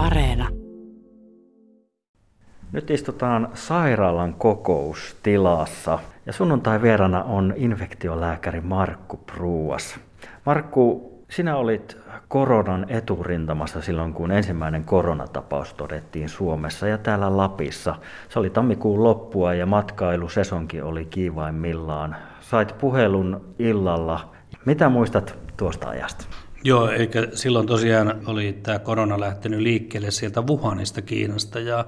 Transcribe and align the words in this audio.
Areena. 0.00 0.48
Nyt 2.72 2.90
istutaan 2.90 3.48
sairaalan 3.54 4.34
kokoustilassa 4.34 5.98
ja 6.26 6.32
sunnuntai 6.32 6.82
vierana 6.82 7.24
on 7.24 7.54
infektiolääkäri 7.56 8.60
Markku 8.60 9.16
Pruuas. 9.16 10.00
Markku, 10.46 11.12
sinä 11.30 11.56
olit 11.56 11.96
koronan 12.28 12.86
eturintamassa 12.88 13.82
silloin, 13.82 14.14
kun 14.14 14.32
ensimmäinen 14.32 14.84
koronatapaus 14.84 15.74
todettiin 15.74 16.28
Suomessa 16.28 16.88
ja 16.88 16.98
täällä 16.98 17.36
Lapissa. 17.36 17.94
Se 18.28 18.38
oli 18.38 18.50
tammikuun 18.50 19.04
loppua 19.04 19.54
ja 19.54 19.66
matkailusesonki 19.66 20.82
oli 20.82 21.04
kiivaimmillaan. 21.04 22.16
Sait 22.40 22.78
puhelun 22.78 23.54
illalla. 23.58 24.30
Mitä 24.64 24.88
muistat 24.88 25.38
tuosta 25.56 25.88
ajasta? 25.88 26.24
Joo, 26.64 26.88
eikä 26.90 27.28
silloin 27.34 27.66
tosiaan 27.66 28.20
oli 28.26 28.58
tämä 28.62 28.78
korona 28.78 29.20
lähtenyt 29.20 29.60
liikkeelle 29.60 30.10
sieltä 30.10 30.42
Wuhanista 30.42 31.02
Kiinasta 31.02 31.60
ja 31.60 31.84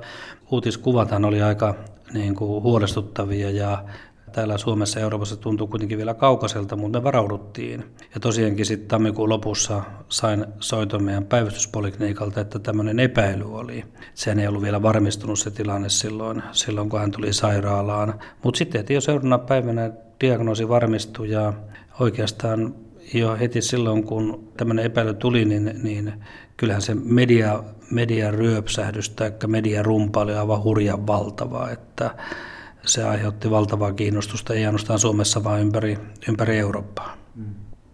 uutiskuvathan 0.51 1.25
oli 1.25 1.43
aika 1.43 1.75
niin 2.13 2.35
kuin, 2.35 2.63
huolestuttavia 2.63 3.51
ja 3.51 3.85
täällä 4.33 4.59
Suomessa 4.59 4.99
ja 4.99 5.03
Euroopassa 5.03 5.37
tuntuu 5.37 5.66
kuitenkin 5.66 5.99
vielä 5.99 6.15
kaukaiselta, 6.15 6.77
mutta 6.77 7.01
me 7.01 7.05
varauduttiin. 7.05 7.85
Ja 8.15 8.21
tosiaankin 8.21 8.66
sitten 8.66 8.89
tammikuun 8.89 9.29
lopussa 9.29 9.83
sain 10.09 10.47
soiton 10.61 11.05
meidän 11.05 11.25
päivystyspolikliniikalta, 11.25 12.41
että 12.41 12.59
tämmöinen 12.59 12.99
epäily 12.99 13.55
oli. 13.55 13.85
Sehän 14.15 14.39
ei 14.39 14.47
ollut 14.47 14.63
vielä 14.63 14.83
varmistunut 14.83 15.39
se 15.39 15.51
tilanne 15.51 15.89
silloin, 15.89 16.43
silloin 16.52 16.89
kun 16.89 17.01
hän 17.01 17.11
tuli 17.11 17.33
sairaalaan. 17.33 18.15
Mutta 18.43 18.59
sitten 18.59 18.85
jo 18.91 19.01
seuraavana 19.01 19.39
päivänä 19.39 19.91
diagnoosi 20.21 20.69
varmistui 20.69 21.30
ja 21.30 21.52
oikeastaan 22.01 22.75
jo 23.15 23.37
heti 23.37 23.62
silloin, 23.62 24.05
kun 24.05 24.52
tämmöinen 24.56 24.84
epäily 24.84 25.15
tuli, 25.15 25.45
niin, 25.45 25.80
niin 25.83 26.12
kyllähän 26.56 26.83
se 26.83 26.95
media, 26.95 27.65
median 27.91 28.34
ryöpsähdys 28.34 29.10
tai 29.10 29.33
median 29.47 29.84
rumpa 29.84 30.20
oli 30.20 30.34
aivan 30.34 30.63
hurjan 30.63 31.07
valtava, 31.07 31.71
että 31.71 32.10
se 32.87 33.04
aiheutti 33.04 33.51
valtavaa 33.51 33.93
kiinnostusta, 33.93 34.54
ei 34.54 34.66
ainoastaan 34.66 34.99
Suomessa, 34.99 35.45
vaan 35.45 35.60
ympäri, 35.60 35.99
ympäri 36.29 36.59
Eurooppaa. 36.59 37.16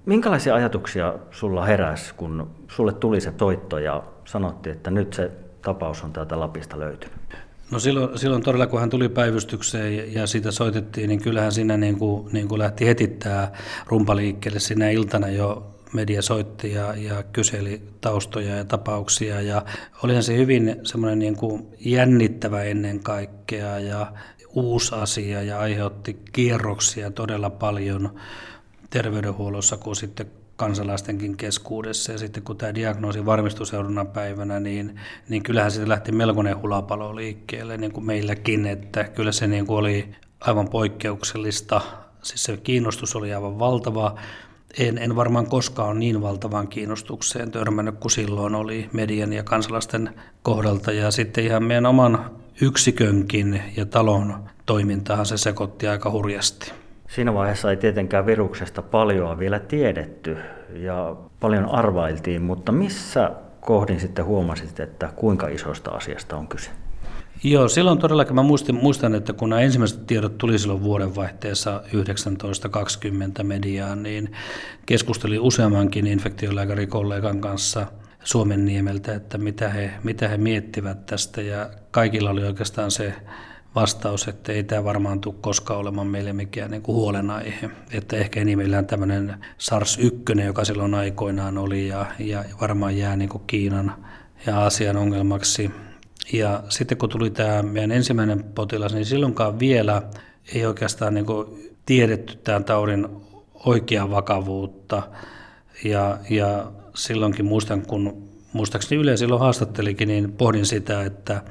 Minkälaisia 0.06 0.54
ajatuksia 0.54 1.14
sulla 1.30 1.64
heräsi, 1.64 2.14
kun 2.14 2.50
sulle 2.68 2.92
tuli 2.92 3.20
se 3.20 3.32
toitto 3.32 3.78
ja 3.78 4.02
sanottiin, 4.24 4.76
että 4.76 4.90
nyt 4.90 5.12
se 5.12 5.30
tapaus 5.62 6.04
on 6.04 6.12
täältä 6.12 6.40
Lapista 6.40 6.78
löytynyt? 6.78 7.47
No 7.70 7.78
silloin, 7.78 8.18
silloin 8.18 8.42
todella, 8.42 8.66
kun 8.66 8.80
hän 8.80 8.90
tuli 8.90 9.08
päivystykseen 9.08 10.14
ja 10.14 10.26
siitä 10.26 10.50
soitettiin, 10.50 11.08
niin 11.08 11.22
kyllähän 11.22 11.52
siinä 11.52 11.76
niin 11.76 11.98
kuin, 11.98 12.32
niin 12.32 12.48
kuin 12.48 12.58
lähti 12.58 12.86
heti 12.86 13.06
tämä 13.06 13.52
rumpaliikkeelle. 13.86 14.60
Siinä 14.60 14.90
iltana 14.90 15.28
jo 15.28 15.74
media 15.92 16.22
soitti 16.22 16.72
ja, 16.72 16.94
ja 16.94 17.22
kyseli 17.22 17.82
taustoja 18.00 18.56
ja 18.56 18.64
tapauksia 18.64 19.40
ja 19.40 19.64
olihan 20.02 20.22
se 20.22 20.36
hyvin 20.36 20.76
semmoinen 20.82 21.18
niin 21.18 21.36
kuin 21.36 21.66
jännittävä 21.80 22.62
ennen 22.62 23.00
kaikkea 23.00 23.78
ja 23.78 24.12
uusi 24.54 24.94
asia 24.94 25.42
ja 25.42 25.60
aiheutti 25.60 26.18
kierroksia 26.32 27.10
todella 27.10 27.50
paljon 27.50 28.20
terveydenhuollossa 28.90 29.76
kuin 29.76 29.96
sitten 29.96 30.30
kansalaistenkin 30.58 31.36
keskuudessa. 31.36 32.12
Ja 32.12 32.18
sitten 32.18 32.42
kun 32.42 32.56
tämä 32.56 32.74
diagnoosi 32.74 33.26
varmistui 33.26 33.66
seuraavana 33.66 34.04
päivänä, 34.04 34.60
niin, 34.60 35.00
niin 35.28 35.42
kyllähän 35.42 35.70
siitä 35.70 35.88
lähti 35.88 36.12
melkoinen 36.12 36.62
hulapalo 36.62 37.16
liikkeelle, 37.16 37.76
niin 37.76 37.92
kuin 37.92 38.06
meilläkin, 38.06 38.66
että 38.66 39.04
kyllä 39.04 39.32
se 39.32 39.46
niin 39.46 39.66
kuin 39.66 39.78
oli 39.78 40.08
aivan 40.40 40.68
poikkeuksellista. 40.68 41.80
Siis 42.22 42.44
se 42.44 42.56
kiinnostus 42.56 43.16
oli 43.16 43.34
aivan 43.34 43.58
valtava. 43.58 44.18
En, 44.78 44.98
en 44.98 45.16
varmaan 45.16 45.46
koskaan 45.46 45.98
niin 45.98 46.22
valtavaan 46.22 46.68
kiinnostukseen 46.68 47.50
törmännyt 47.50 47.98
kuin 48.00 48.12
silloin 48.12 48.54
oli 48.54 48.88
median 48.92 49.32
ja 49.32 49.42
kansalaisten 49.42 50.14
kohdalta. 50.42 50.92
Ja 50.92 51.10
sitten 51.10 51.44
ihan 51.44 51.64
meidän 51.64 51.86
oman 51.86 52.30
yksikönkin 52.60 53.62
ja 53.76 53.86
talon 53.86 54.44
toimintahan 54.66 55.26
se 55.26 55.36
sekoitti 55.36 55.88
aika 55.88 56.10
hurjasti. 56.10 56.72
Siinä 57.08 57.34
vaiheessa 57.34 57.70
ei 57.70 57.76
tietenkään 57.76 58.26
viruksesta 58.26 58.82
paljon 58.82 59.38
vielä 59.38 59.58
tiedetty 59.58 60.36
ja 60.72 61.16
paljon 61.40 61.66
arvailtiin, 61.66 62.42
mutta 62.42 62.72
missä 62.72 63.30
kohdin 63.60 64.00
sitten 64.00 64.24
huomasit, 64.24 64.80
että 64.80 65.12
kuinka 65.16 65.48
isosta 65.48 65.90
asiasta 65.90 66.36
on 66.36 66.48
kyse? 66.48 66.70
Joo, 67.44 67.68
silloin 67.68 67.98
todellakin 67.98 68.34
mä 68.34 68.42
muistin, 68.42 68.74
muistan, 68.74 69.14
että 69.14 69.32
kun 69.32 69.48
nämä 69.48 69.62
ensimmäiset 69.62 70.06
tiedot 70.06 70.38
tuli 70.38 70.58
silloin 70.58 70.82
vuodenvaihteessa 70.82 71.70
1920 71.70 73.42
mediaan, 73.42 74.02
niin 74.02 74.32
keskustelin 74.86 75.40
useammankin 75.40 76.06
infektiolääkärikollegan 76.06 77.40
kanssa 77.40 77.86
Suomen 78.24 78.64
niemeltä, 78.64 79.14
että 79.14 79.38
mitä 79.38 79.68
he, 79.68 79.90
mitä 80.04 80.28
he 80.28 80.36
miettivät 80.36 81.06
tästä 81.06 81.42
ja 81.42 81.70
kaikilla 81.90 82.30
oli 82.30 82.44
oikeastaan 82.44 82.90
se 82.90 83.14
vastaus, 83.74 84.28
että 84.28 84.52
ei 84.52 84.64
tämä 84.64 84.84
varmaan 84.84 85.20
tule 85.20 85.34
koskaan 85.40 85.80
olemaan 85.80 86.06
meille 86.06 86.32
mikään 86.32 86.70
niin 86.70 86.82
kuin 86.82 86.96
huolenaihe. 86.96 87.70
Että 87.92 88.16
ehkä 88.16 88.40
enimmillään 88.40 88.86
tämmöinen 88.86 89.34
SARS-1, 89.58 90.40
joka 90.42 90.64
silloin 90.64 90.94
aikoinaan 90.94 91.58
oli 91.58 91.88
ja, 91.88 92.06
ja 92.18 92.44
varmaan 92.60 92.96
jää 92.96 93.16
niin 93.16 93.28
kuin 93.28 93.42
Kiinan 93.46 93.94
ja 94.46 94.60
Aasian 94.60 94.96
ongelmaksi. 94.96 95.70
Ja 96.32 96.62
sitten 96.68 96.98
kun 96.98 97.08
tuli 97.08 97.30
tämä 97.30 97.62
meidän 97.62 97.92
ensimmäinen 97.92 98.44
potilas, 98.44 98.94
niin 98.94 99.06
silloinkaan 99.06 99.58
vielä 99.58 100.02
ei 100.54 100.66
oikeastaan 100.66 101.14
niin 101.14 101.26
kuin 101.26 101.46
tiedetty 101.86 102.36
tämän 102.36 102.64
taudin 102.64 103.08
oikeaa 103.54 104.10
vakavuutta. 104.10 105.02
Ja, 105.84 106.18
ja 106.30 106.72
silloinkin 106.94 107.44
muistan, 107.44 107.82
kun 107.82 108.28
muistaakseni 108.52 109.00
Yle 109.00 109.16
silloin 109.16 109.40
haastattelikin, 109.40 110.08
niin 110.08 110.32
pohdin 110.32 110.66
sitä, 110.66 111.02
että 111.02 111.42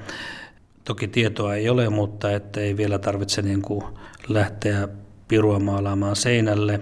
Toki 0.88 1.08
tietoa 1.08 1.56
ei 1.56 1.70
ole, 1.70 1.90
mutta 1.90 2.32
että 2.32 2.60
ei 2.60 2.78
vielä 2.78 3.00
tarvitse 3.00 3.42
niin 3.42 3.62
kuin 3.62 3.84
lähteä 4.28 4.88
pirua 5.28 5.60
maalaamaan 5.60 6.16
seinälle. 6.16 6.80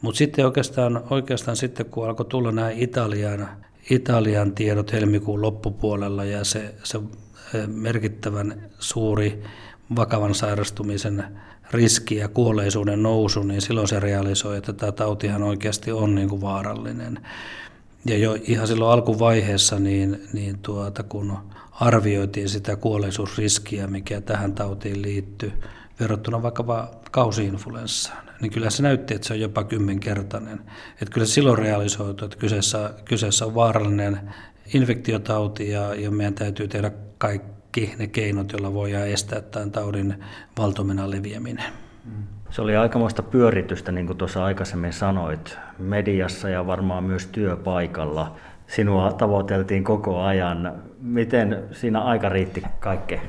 Mutta 0.00 0.18
sitten 0.18 0.46
oikeastaan, 0.46 1.04
oikeastaan 1.10 1.56
sitten, 1.56 1.86
kun 1.86 2.06
alkoi 2.06 2.26
tulla 2.26 2.52
nämä 2.52 2.70
Italian, 2.70 3.48
Italian 3.90 4.52
tiedot 4.52 4.92
helmikuun 4.92 5.42
loppupuolella 5.42 6.24
ja 6.24 6.44
se, 6.44 6.74
se 6.84 7.00
merkittävän 7.66 8.70
suuri 8.78 9.42
vakavan 9.96 10.34
sairastumisen 10.34 11.24
riski 11.70 12.16
ja 12.16 12.28
kuolleisuuden 12.28 13.02
nousu, 13.02 13.42
niin 13.42 13.60
silloin 13.60 13.88
se 13.88 14.00
realisoi, 14.00 14.56
että 14.58 14.72
tämä 14.72 14.92
tautihan 14.92 15.42
oikeasti 15.42 15.92
on 15.92 16.14
niin 16.14 16.28
kuin 16.28 16.40
vaarallinen. 16.40 17.20
Ja 18.04 18.18
jo 18.18 18.36
ihan 18.42 18.66
silloin 18.66 18.92
alkuvaiheessa, 18.92 19.78
niin, 19.78 20.20
niin 20.32 20.58
tuota, 20.58 21.02
kun 21.02 21.38
arvioitiin 21.80 22.48
sitä 22.48 22.76
kuolleisuusriskiä, 22.76 23.86
mikä 23.86 24.20
tähän 24.20 24.54
tautiin 24.54 25.02
liittyy, 25.02 25.52
verrattuna 26.00 26.42
vaikkapa 26.42 26.90
kausiinfluenssaan, 27.10 28.26
niin 28.40 28.52
kyllä 28.52 28.70
se 28.70 28.82
näytti, 28.82 29.14
että 29.14 29.26
se 29.26 29.34
on 29.34 29.40
jopa 29.40 29.64
kymmenkertainen. 29.64 30.60
Että 30.92 31.14
kyllä 31.14 31.26
se 31.26 31.32
silloin 31.32 31.58
realisoitu, 31.58 32.24
että 32.24 32.36
kyseessä, 32.36 32.94
kyseessä 33.04 33.46
on 33.46 33.54
vaarallinen 33.54 34.20
infektiotauti 34.74 35.70
ja, 35.70 35.94
ja 35.94 36.10
meidän 36.10 36.34
täytyy 36.34 36.68
tehdä 36.68 36.90
kaikki 37.18 37.94
ne 37.98 38.06
keinot, 38.06 38.52
joilla 38.52 38.74
voidaan 38.74 39.08
estää 39.08 39.40
tämän 39.40 39.70
taudin 39.70 40.24
valtomenan 40.58 41.10
leviäminen. 41.10 41.72
Se 42.50 42.62
oli 42.62 42.76
aikamoista 42.76 43.22
pyöritystä, 43.22 43.92
niin 43.92 44.06
kuin 44.06 44.16
tuossa 44.16 44.44
aikaisemmin 44.44 44.92
sanoit, 44.92 45.58
mediassa 45.78 46.48
ja 46.48 46.66
varmaan 46.66 47.04
myös 47.04 47.26
työpaikalla. 47.26 48.36
Sinua 48.68 49.12
tavoiteltiin 49.12 49.84
koko 49.84 50.20
ajan. 50.20 50.72
Miten 51.00 51.64
siinä 51.72 52.00
aika 52.00 52.28
riitti 52.28 52.62
kaikkeen? 52.80 53.20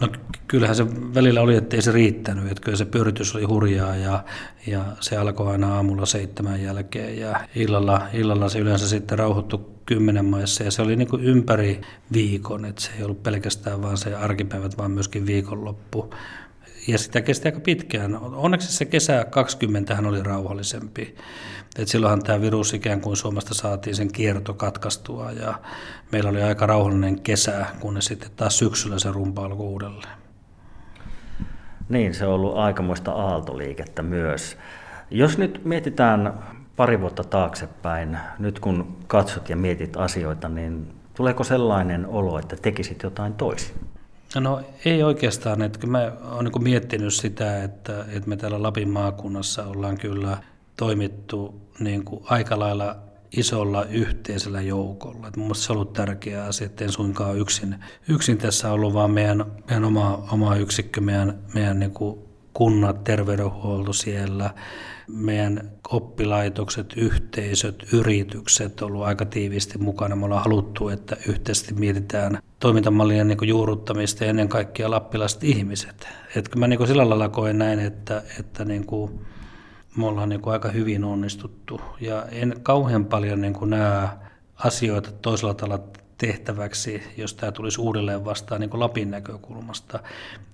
No 0.00 0.08
kyllähän 0.48 0.76
se 0.76 0.86
välillä 1.14 1.40
oli, 1.40 1.56
ettei 1.56 1.82
se 1.82 1.92
riittänyt. 1.92 2.50
Että 2.50 2.62
kyllä 2.64 2.76
se 2.76 2.84
pyöritys 2.84 3.34
oli 3.34 3.44
hurjaa 3.44 3.96
ja, 3.96 4.24
ja 4.66 4.84
se 5.00 5.16
alkoi 5.16 5.52
aina 5.52 5.74
aamulla 5.74 6.06
seitsemän 6.06 6.62
jälkeen 6.62 7.18
ja 7.18 7.40
illalla, 7.54 8.02
illalla 8.12 8.48
se 8.48 8.58
yleensä 8.58 8.88
sitten 8.88 9.18
rauhoittui 9.18 9.66
kymmenen 9.86 10.24
maissa 10.24 10.64
ja 10.64 10.70
se 10.70 10.82
oli 10.82 10.96
niin 10.96 11.08
kuin 11.08 11.24
ympäri 11.24 11.80
viikon, 12.12 12.64
että 12.64 12.82
se 12.82 12.90
ei 12.98 13.04
ollut 13.04 13.22
pelkästään 13.22 13.82
vaan 13.82 13.96
se 13.96 14.14
arkipäivät, 14.14 14.78
vaan 14.78 14.90
myöskin 14.90 15.26
viikonloppu 15.26 16.10
ja 16.86 16.98
sitä 16.98 17.20
kesti 17.20 17.48
aika 17.48 17.60
pitkään. 17.60 18.16
Onneksi 18.16 18.72
se 18.72 18.84
kesä 18.84 19.26
20 19.30 19.96
oli 20.06 20.22
rauhallisempi. 20.22 21.16
Et 21.78 21.88
silloinhan 21.88 22.22
tämä 22.22 22.40
virus 22.40 22.74
ikään 22.74 23.00
kuin 23.00 23.16
Suomesta 23.16 23.54
saatiin 23.54 23.96
sen 23.96 24.12
kierto 24.12 24.54
katkaistua 24.54 25.32
ja 25.32 25.60
meillä 26.12 26.30
oli 26.30 26.42
aika 26.42 26.66
rauhallinen 26.66 27.20
kesä, 27.20 27.66
kunnes 27.80 28.04
sitten 28.04 28.30
taas 28.36 28.58
syksyllä 28.58 28.98
se 28.98 29.12
rumpa 29.12 29.44
alkoi 29.44 29.66
uudelleen. 29.66 30.18
Niin, 31.88 32.14
se 32.14 32.26
on 32.26 32.34
ollut 32.34 32.56
aikamoista 32.56 33.12
aaltoliikettä 33.12 34.02
myös. 34.02 34.56
Jos 35.10 35.38
nyt 35.38 35.64
mietitään 35.64 36.34
pari 36.76 37.00
vuotta 37.00 37.24
taaksepäin, 37.24 38.18
nyt 38.38 38.58
kun 38.58 38.96
katsot 39.06 39.48
ja 39.48 39.56
mietit 39.56 39.96
asioita, 39.96 40.48
niin 40.48 40.94
tuleeko 41.14 41.44
sellainen 41.44 42.06
olo, 42.06 42.38
että 42.38 42.56
tekisit 42.56 43.02
jotain 43.02 43.34
toisin? 43.34 43.85
No 44.40 44.60
ei 44.84 45.02
oikeastaan, 45.02 45.62
että 45.62 45.86
mä 45.86 46.12
oon 46.32 46.44
niin 46.44 46.62
miettinyt 46.62 47.14
sitä, 47.14 47.62
että, 47.62 48.04
että 48.08 48.28
me 48.28 48.36
täällä 48.36 48.62
Lapin 48.62 48.88
maakunnassa 48.88 49.66
ollaan 49.66 49.98
kyllä 49.98 50.38
toimittu 50.76 51.60
niin 51.78 52.04
kuin 52.04 52.22
aika 52.24 52.58
lailla 52.58 52.96
isolla 53.36 53.84
yhteisellä 53.84 54.60
joukolla. 54.60 55.28
Et 55.28 55.36
mun 55.36 55.46
mielestä 55.46 55.66
se 55.66 55.72
on 55.72 55.78
ollut 55.78 55.92
tärkeä 55.92 56.44
asia, 56.44 56.66
että 56.66 56.84
en 56.84 56.92
suinkaan 56.92 57.38
yksin, 57.38 57.74
yksin 58.08 58.38
tässä 58.38 58.72
ollut, 58.72 58.94
vaan 58.94 59.10
meidän, 59.10 59.44
meidän 59.68 59.84
oma, 59.84 60.26
oma 60.32 60.56
yksikkö, 60.56 61.00
meidän, 61.00 61.38
meidän 61.54 61.78
niin 61.78 61.90
kuin 61.90 62.18
kunnat, 62.52 63.04
terveydenhuolto 63.04 63.92
siellä, 63.92 64.50
meidän 65.08 65.70
oppilaitokset, 65.90 66.92
yhteisöt, 66.96 67.92
yritykset 67.92 68.82
on 68.82 68.86
ollut 68.86 69.04
aika 69.04 69.24
tiiviisti 69.24 69.78
mukana. 69.78 70.16
Me 70.16 70.24
ollaan 70.24 70.44
haluttu, 70.44 70.88
että 70.88 71.16
yhteisesti 71.28 71.74
mietitään 71.74 72.38
toimintamallien 72.60 73.28
niin 73.28 73.48
juurruttamista 73.48 74.24
ja 74.24 74.30
ennen 74.30 74.48
kaikkea 74.48 74.90
lappilaiset 74.90 75.44
ihmiset. 75.44 76.08
Et 76.36 76.56
mä 76.56 76.68
niin 76.68 76.86
sillä 76.86 77.08
lailla 77.08 77.28
koen 77.28 77.58
näin, 77.58 77.78
että, 77.78 78.22
että 78.40 78.64
niin 78.64 78.86
kuin 78.86 79.20
me 79.96 80.06
ollaan 80.06 80.28
niin 80.28 80.40
kuin 80.40 80.52
aika 80.52 80.68
hyvin 80.68 81.04
onnistuttu 81.04 81.80
ja 82.00 82.26
en 82.32 82.54
kauhean 82.62 83.04
paljon 83.04 83.40
niin 83.40 83.52
kuin 83.52 83.70
näe 83.70 84.08
asioita 84.54 85.12
toisella 85.12 85.54
tavalla 85.54 85.84
tehtäväksi, 86.18 87.02
jos 87.16 87.34
tämä 87.34 87.52
tulisi 87.52 87.80
uudelleen 87.80 88.24
vastaan 88.24 88.60
niin 88.60 88.70
kuin 88.70 88.80
Lapin 88.80 89.10
näkökulmasta. 89.10 89.98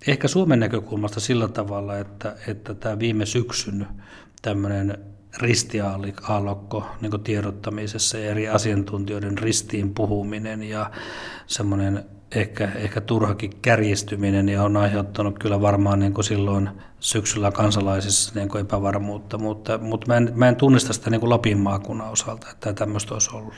Ehkä 0.07 0.29
Suomen 0.29 0.61
näkökulmasta 0.61 1.21
sillä 1.21 1.49
tavalla, 1.49 1.99
että, 1.99 2.37
että 2.47 2.75
tämä 2.75 2.99
viime 2.99 3.27
syksyn 3.27 3.87
tämmöinen 4.43 4.99
ristiaallokko 5.39 6.87
niin 7.01 7.23
tiedottamisessa 7.25 8.19
ja 8.19 8.31
eri 8.31 8.49
asiantuntijoiden 8.49 9.39
ristiin 9.39 9.95
puhuminen 9.95 10.63
ja 10.63 10.91
semmoinen 11.47 12.05
ehkä, 12.35 12.69
ehkä 12.75 13.01
turhakin 13.01 13.53
kärjistyminen 13.63 14.49
ja 14.49 14.63
on 14.63 14.77
aiheuttanut 14.77 15.39
kyllä 15.39 15.61
varmaan 15.61 15.99
niin 15.99 16.15
kuin 16.15 16.25
silloin 16.25 16.71
syksyllä 17.01 17.51
kansalaisissa 17.51 18.33
niin 18.35 18.49
kuin 18.49 18.61
epävarmuutta, 18.61 19.39
mutta, 19.39 19.79
mutta 19.79 20.07
mä, 20.07 20.17
en, 20.17 20.33
mä 20.35 20.49
en 20.49 20.57
tunnista 20.57 20.93
sitä 20.93 21.11
niin 21.11 21.21
kuin 21.21 21.31
Lapin 21.31 21.59
maakunnan 21.59 22.11
osalta, 22.11 22.47
että 22.53 22.73
tämmöistä 22.73 23.15
olisi 23.15 23.37
ollut. 23.37 23.55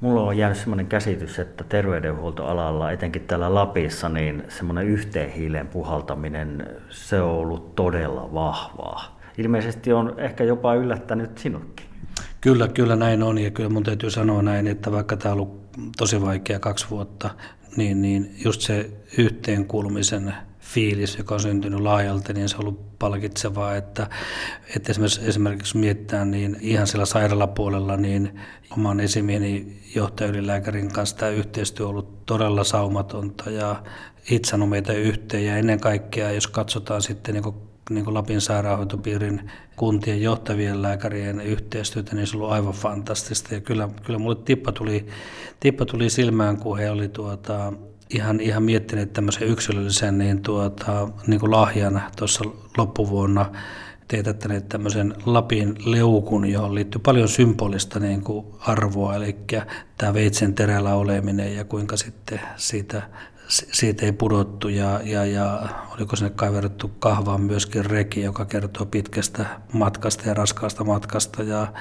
Mulla 0.00 0.22
on 0.22 0.36
jäänyt 0.36 0.58
semmoinen 0.58 0.86
käsitys, 0.86 1.38
että 1.38 1.64
terveydenhuoltoalalla, 1.64 2.92
etenkin 2.92 3.22
täällä 3.22 3.54
Lapissa, 3.54 4.08
niin 4.08 4.44
semmoinen 4.48 4.86
yhteen 4.86 5.30
hiileen 5.30 5.68
puhaltaminen, 5.68 6.66
se 6.90 7.20
on 7.20 7.30
ollut 7.30 7.74
todella 7.74 8.34
vahvaa. 8.34 9.17
Ilmeisesti 9.38 9.92
on 9.92 10.14
ehkä 10.16 10.44
jopa 10.44 10.74
yllättänyt 10.74 11.38
sinutkin. 11.38 11.86
Kyllä, 12.40 12.68
kyllä 12.68 12.96
näin 12.96 13.22
on 13.22 13.38
ja 13.38 13.50
kyllä 13.50 13.68
mun 13.68 13.82
täytyy 13.82 14.10
sanoa 14.10 14.42
näin, 14.42 14.66
että 14.66 14.92
vaikka 14.92 15.16
tämä 15.16 15.32
on 15.32 15.40
ollut 15.40 15.68
tosi 15.96 16.20
vaikea 16.20 16.58
kaksi 16.58 16.86
vuotta, 16.90 17.30
niin, 17.76 18.02
niin 18.02 18.34
just 18.44 18.60
se 18.60 18.90
yhteenkuulumisen 19.18 20.34
fiilis, 20.60 21.18
joka 21.18 21.34
on 21.34 21.40
syntynyt 21.40 21.80
laajalti, 21.80 22.32
niin 22.32 22.48
se 22.48 22.56
on 22.56 22.60
ollut 22.60 22.98
palkitsevaa, 22.98 23.76
että, 23.76 24.06
että 24.76 24.92
esimerkiksi, 24.92 25.20
esimerkiksi 25.24 25.78
mietitään 25.78 26.30
niin 26.30 26.56
ihan 26.60 26.86
siellä 26.86 27.06
sairaalapuolella, 27.06 27.96
niin 27.96 28.40
oman 28.70 29.00
esimieni 29.00 29.80
johtajaylilääkärin 29.94 30.92
kanssa 30.92 31.16
tämä 31.16 31.30
yhteistyö 31.30 31.86
on 31.86 31.90
ollut 31.90 32.26
todella 32.26 32.64
saumatonta 32.64 33.50
ja 33.50 33.82
itsanut 34.30 34.68
meitä 34.68 34.92
yhteen 34.92 35.46
ja 35.46 35.56
ennen 35.56 35.80
kaikkea, 35.80 36.30
jos 36.30 36.46
katsotaan 36.46 37.02
sitten 37.02 37.34
niin 37.34 37.67
niin 37.90 38.04
kuin 38.04 38.14
Lapin 38.14 38.40
sairaanhoitopiirin 38.40 39.50
kuntien 39.76 40.22
johtavien 40.22 40.82
lääkärien 40.82 41.40
yhteistyötä, 41.40 42.14
niin 42.14 42.26
se 42.26 42.36
on 42.36 42.42
ollut 42.42 42.54
aivan 42.54 42.72
fantastista. 42.72 43.54
Ja 43.54 43.60
kyllä, 43.60 43.88
kyllä 44.04 44.18
mulle 44.18 44.36
tippa 44.44 44.72
tuli, 44.72 45.06
tippa 45.60 45.84
tuli 45.84 46.10
silmään, 46.10 46.56
kun 46.56 46.78
he 46.78 46.90
oli 46.90 47.08
tuota, 47.08 47.72
ihan, 48.10 48.40
ihan 48.40 48.62
miettineet 48.62 49.12
tämmöisen 49.12 49.48
yksilöllisen 49.48 50.18
niin 50.18 50.42
tuota, 50.42 51.08
niin 51.26 51.40
kuin 51.40 51.50
lahjan 51.50 52.02
tuossa 52.16 52.44
loppuvuonna 52.76 53.52
teetättäneet 54.08 54.68
tämmöisen 54.68 55.14
Lapin 55.26 55.76
leukun, 55.84 56.46
johon 56.50 56.74
liittyy 56.74 57.00
paljon 57.04 57.28
symbolista 57.28 58.00
niin 58.00 58.22
kuin 58.22 58.46
arvoa, 58.60 59.14
eli 59.14 59.36
tämä 59.98 60.14
veitsen 60.14 60.54
terällä 60.54 60.94
oleminen 60.94 61.56
ja 61.56 61.64
kuinka 61.64 61.96
sitten 61.96 62.40
siitä 62.56 63.02
siitä 63.48 64.06
ei 64.06 64.12
pudottu 64.12 64.68
ja, 64.68 65.00
ja, 65.04 65.24
ja 65.24 65.68
oliko 65.94 66.16
sinne 66.16 66.30
kaiverrettu 66.30 66.88
kahvaan 66.88 67.40
myöskin 67.40 67.84
reki, 67.84 68.22
joka 68.22 68.44
kertoo 68.44 68.86
pitkästä 68.86 69.46
matkasta 69.72 70.28
ja 70.28 70.34
raskaasta 70.34 70.84
matkasta 70.84 71.42
ja, 71.42 71.72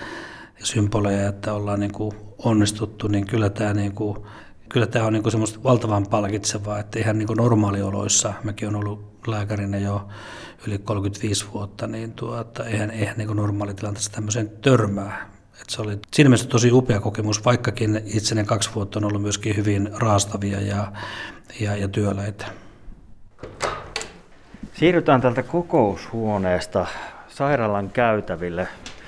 ja 0.60 0.66
symboleja, 0.66 1.30
että 1.30 1.54
ollaan 1.54 1.80
niin 1.80 1.92
kuin 1.92 2.12
onnistuttu, 2.38 3.08
niin 3.08 3.28
kyllä 3.28 3.50
tämä, 3.50 3.74
niin 3.74 3.92
kuin, 3.92 4.18
kyllä 4.70 4.88
tämä 4.88 5.06
on 5.06 5.14
niin 5.14 5.24
kuin 5.24 5.32
semmoista 5.32 5.64
valtavan 5.64 6.08
palkitsevaa, 6.08 6.80
että 6.80 7.00
ihan 7.00 7.18
niin 7.18 7.28
kuin 7.28 7.38
normaalioloissa, 7.38 8.34
mäkin 8.44 8.68
olen 8.68 8.80
ollut 8.80 9.28
lääkärinä 9.28 9.78
jo 9.78 10.08
yli 10.68 10.78
35 10.78 11.46
vuotta, 11.54 11.88
niin 11.88 12.12
tuota, 12.12 12.66
eihän, 12.66 12.92
eihän 12.92 13.18
niin 13.18 13.36
normaalitilanteessa 13.36 14.12
tämmöiseen 14.12 14.50
törmää. 14.50 15.37
Et 15.62 15.70
se 15.70 15.82
oli 15.82 16.00
siinä 16.14 16.30
mielessä 16.30 16.50
tosi 16.50 16.72
upea 16.72 17.00
kokemus, 17.00 17.46
vaikkakin 17.46 18.02
itsenen 18.06 18.46
kaksi 18.46 18.70
vuotta 18.76 19.00
on 19.00 19.06
ollut 19.06 19.22
myöskin 19.22 19.56
hyvin 19.56 19.90
raastavia 19.94 20.62
ja, 20.62 20.92
ja, 21.60 21.76
ja 21.76 21.88
työläitä. 21.88 22.46
Siirrytään 24.74 25.22
tältä 25.22 25.44
kokoushuoneesta 25.44 26.86
sairaalan 27.28 27.90
käytäville. 27.90 28.68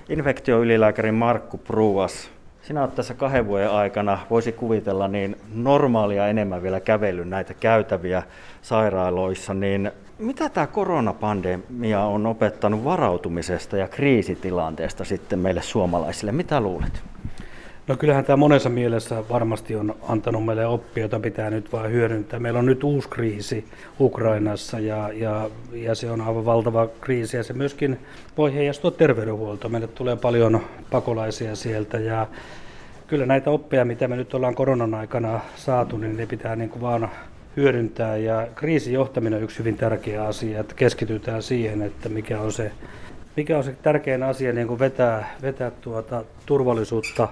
Infektioylilääkäri 0.09 1.11
Markku 1.11 1.57
Pruas, 1.57 2.29
sinä 2.61 2.81
olet 2.81 2.95
tässä 2.95 3.13
kahden 3.13 3.47
vuoden 3.47 3.71
aikana, 3.71 4.19
voisi 4.29 4.51
kuvitella, 4.51 5.07
niin 5.07 5.37
normaalia 5.53 6.27
enemmän 6.27 6.63
vielä 6.63 6.79
kävellyt 6.79 7.29
näitä 7.29 7.53
käytäviä 7.53 8.23
sairaaloissa, 8.61 9.53
niin 9.53 9.91
mitä 10.19 10.49
tämä 10.49 10.67
koronapandemia 10.67 12.03
on 12.03 12.25
opettanut 12.25 12.83
varautumisesta 12.83 13.77
ja 13.77 13.87
kriisitilanteesta 13.87 15.05
sitten 15.05 15.39
meille 15.39 15.61
suomalaisille? 15.61 16.31
Mitä 16.31 16.59
luulet? 16.59 17.03
No 17.87 17.97
kyllähän 17.97 18.25
tämä 18.25 18.37
monessa 18.37 18.69
mielessä 18.69 19.23
varmasti 19.29 19.75
on 19.75 19.95
antanut 20.07 20.45
meille 20.45 20.67
oppia, 20.67 21.03
jota 21.03 21.19
pitää 21.19 21.49
nyt 21.49 21.71
vain 21.71 21.91
hyödyntää. 21.91 22.39
Meillä 22.39 22.59
on 22.59 22.65
nyt 22.65 22.83
uusi 22.83 23.09
kriisi 23.09 23.65
Ukrainassa 23.99 24.79
ja, 24.79 25.09
ja, 25.13 25.49
ja 25.71 25.95
se 25.95 26.11
on 26.11 26.21
aivan 26.21 26.45
valtava 26.45 26.87
kriisi 27.01 27.37
ja 27.37 27.43
se 27.43 27.53
myöskin 27.53 27.99
voi 28.37 28.53
heijastua 28.53 28.91
terveydenhuoltoon. 28.91 29.71
Meille 29.71 29.87
tulee 29.87 30.15
paljon 30.15 30.61
pakolaisia 30.91 31.55
sieltä 31.55 31.99
ja 31.99 32.27
kyllä 33.07 33.25
näitä 33.25 33.49
oppeja, 33.49 33.85
mitä 33.85 34.07
me 34.07 34.15
nyt 34.15 34.33
ollaan 34.33 34.55
koronan 34.55 34.93
aikana 34.93 35.39
saatu, 35.55 35.97
niin 35.97 36.17
ne 36.17 36.25
pitää 36.25 36.55
niin 36.55 36.69
kuin 36.69 36.81
vaan 36.81 37.09
hyödyntää. 37.59 38.17
Ja 38.17 38.47
kriisijohtaminen 38.55 39.37
on 39.37 39.43
yksi 39.43 39.59
hyvin 39.59 39.77
tärkeä 39.77 40.23
asia, 40.23 40.59
että 40.59 40.75
keskitytään 40.75 41.43
siihen, 41.43 41.81
että 41.81 42.09
mikä 42.09 42.41
on 42.41 42.51
se, 42.51 42.71
mikä 43.35 43.57
on 43.57 43.63
se 43.63 43.75
tärkein 43.81 44.23
asia, 44.23 44.53
niin 44.53 44.67
kuin 44.67 44.79
vetää, 44.79 45.35
vetää 45.41 45.71
tuota 45.71 46.23
turvallisuutta 46.45 47.27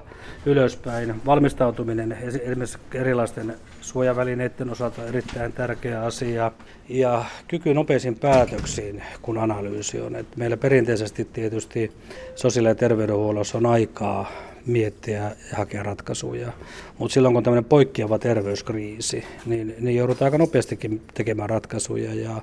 ylöspäin. 0.46 1.16
Valmistautuminen 1.26 2.18
esimerkiksi 2.22 2.78
erilaisten 2.94 3.56
suojavälineiden 3.82 4.70
osalta 4.70 5.02
on 5.02 5.08
erittäin 5.08 5.54
tärkeä 5.54 6.02
asia. 6.02 6.52
Ja 6.90 7.26
kyky 7.48 7.74
nopeisiin 7.74 8.20
päätöksiin, 8.20 9.04
kun 9.22 9.38
analyysi 9.38 10.02
on. 10.02 10.16
että 10.16 10.38
meillä 10.38 10.58
perinteisesti 10.58 11.26
tietysti 11.26 11.92
sosiaali- 12.36 12.70
ja 12.70 12.76
terveydenhuollossa 12.76 13.58
on 13.58 13.66
aikaa 13.66 14.32
miettiä 14.68 15.18
ja 15.18 15.32
hakea 15.54 15.84
ratkaisuja. 15.84 16.52
Mutta 16.98 17.14
silloin 17.14 17.34
kun 17.34 17.44
tämmöinen 17.44 17.66
poikkeava 17.66 18.20
terveyskriisi, 18.20 19.24
niin, 19.46 19.76
niin 19.80 19.98
joudutaan 19.98 20.28
aika 20.28 20.38
nopeastikin 20.38 21.02
tekemään 21.14 21.50
ratkaisuja 21.50 22.14
ja 22.14 22.42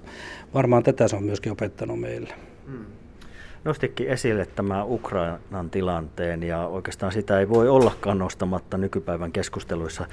varmaan 0.55 0.83
tätä 0.83 1.09
se 1.09 1.17
on 1.17 1.25
myöskin 1.25 1.53
opettanut 1.53 2.01
meille. 2.01 2.35
Hmm. 2.67 2.85
Nostikin 3.65 4.09
esille 4.09 4.47
tämä 4.47 4.85
Ukrainan 4.85 5.71
tilanteen 5.71 6.43
ja 6.43 6.67
oikeastaan 6.67 7.13
sitä 7.13 7.41
ei 7.41 7.49
voi 7.49 7.69
ollakaan 7.69 8.19
nostamatta 8.19 8.79
nykypäivän 8.79 9.33
keskusteluissa 9.33 10.07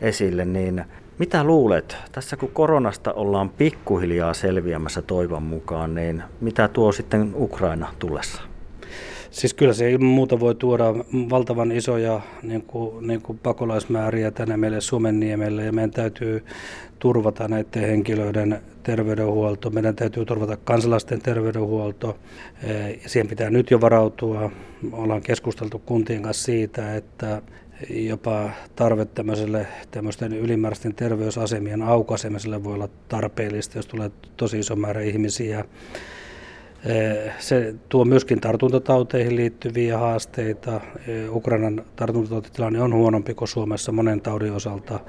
esille, 0.00 0.44
niin 0.44 0.84
mitä 1.18 1.44
luulet, 1.44 1.96
tässä 2.12 2.36
kun 2.36 2.50
koronasta 2.50 3.12
ollaan 3.12 3.50
pikkuhiljaa 3.50 4.34
selviämässä 4.34 5.02
toivon 5.02 5.42
mukaan, 5.42 5.94
niin 5.94 6.22
mitä 6.40 6.68
tuo 6.68 6.92
sitten 6.92 7.32
Ukraina 7.34 7.94
tullessa? 7.98 8.47
Siis 9.30 9.54
kyllä 9.54 9.72
se 9.72 9.90
ilman 9.90 10.06
muuta 10.06 10.40
voi 10.40 10.54
tuoda 10.54 10.94
valtavan 11.30 11.72
isoja 11.72 12.20
niin 12.42 12.62
kuin, 12.62 13.06
niin 13.06 13.22
kuin 13.22 13.38
pakolaismääriä 13.38 14.30
tänne 14.30 14.56
meille 14.56 14.80
Suomenniemelle 14.80 15.64
ja 15.64 15.72
meidän 15.72 15.90
täytyy 15.90 16.44
turvata 16.98 17.48
näiden 17.48 17.82
henkilöiden 17.82 18.62
terveydenhuolto, 18.82 19.70
meidän 19.70 19.96
täytyy 19.96 20.24
turvata 20.24 20.56
kansalaisten 20.56 21.22
terveydenhuolto. 21.22 22.18
Siihen 23.06 23.28
pitää 23.28 23.50
nyt 23.50 23.70
jo 23.70 23.80
varautua. 23.80 24.50
Ollaan 24.92 25.22
keskusteltu 25.22 25.78
kuntien 25.78 26.22
kanssa 26.22 26.44
siitä, 26.44 26.96
että 26.96 27.42
jopa 27.90 28.50
tarve 28.76 29.04
tämmöiselle 29.04 29.66
tämmöisten 29.90 30.32
ylimääräisten 30.32 30.94
terveysasemien 30.94 31.82
aukaisemiselle 31.82 32.64
voi 32.64 32.74
olla 32.74 32.88
tarpeellista, 33.08 33.78
jos 33.78 33.86
tulee 33.86 34.10
tosi 34.36 34.58
iso 34.58 34.76
määrä 34.76 35.00
ihmisiä. 35.00 35.64
Se 37.38 37.74
tuo 37.88 38.04
myöskin 38.04 38.40
tartuntatauteihin 38.40 39.36
liittyviä 39.36 39.98
haasteita. 39.98 40.80
Ukrainan 41.30 41.84
tartuntatautitilanne 41.96 42.82
on 42.82 42.94
huonompi 42.94 43.34
kuin 43.34 43.48
Suomessa 43.48 43.92
monen 43.92 44.20
taudin 44.20 44.52
osalta 44.52 45.00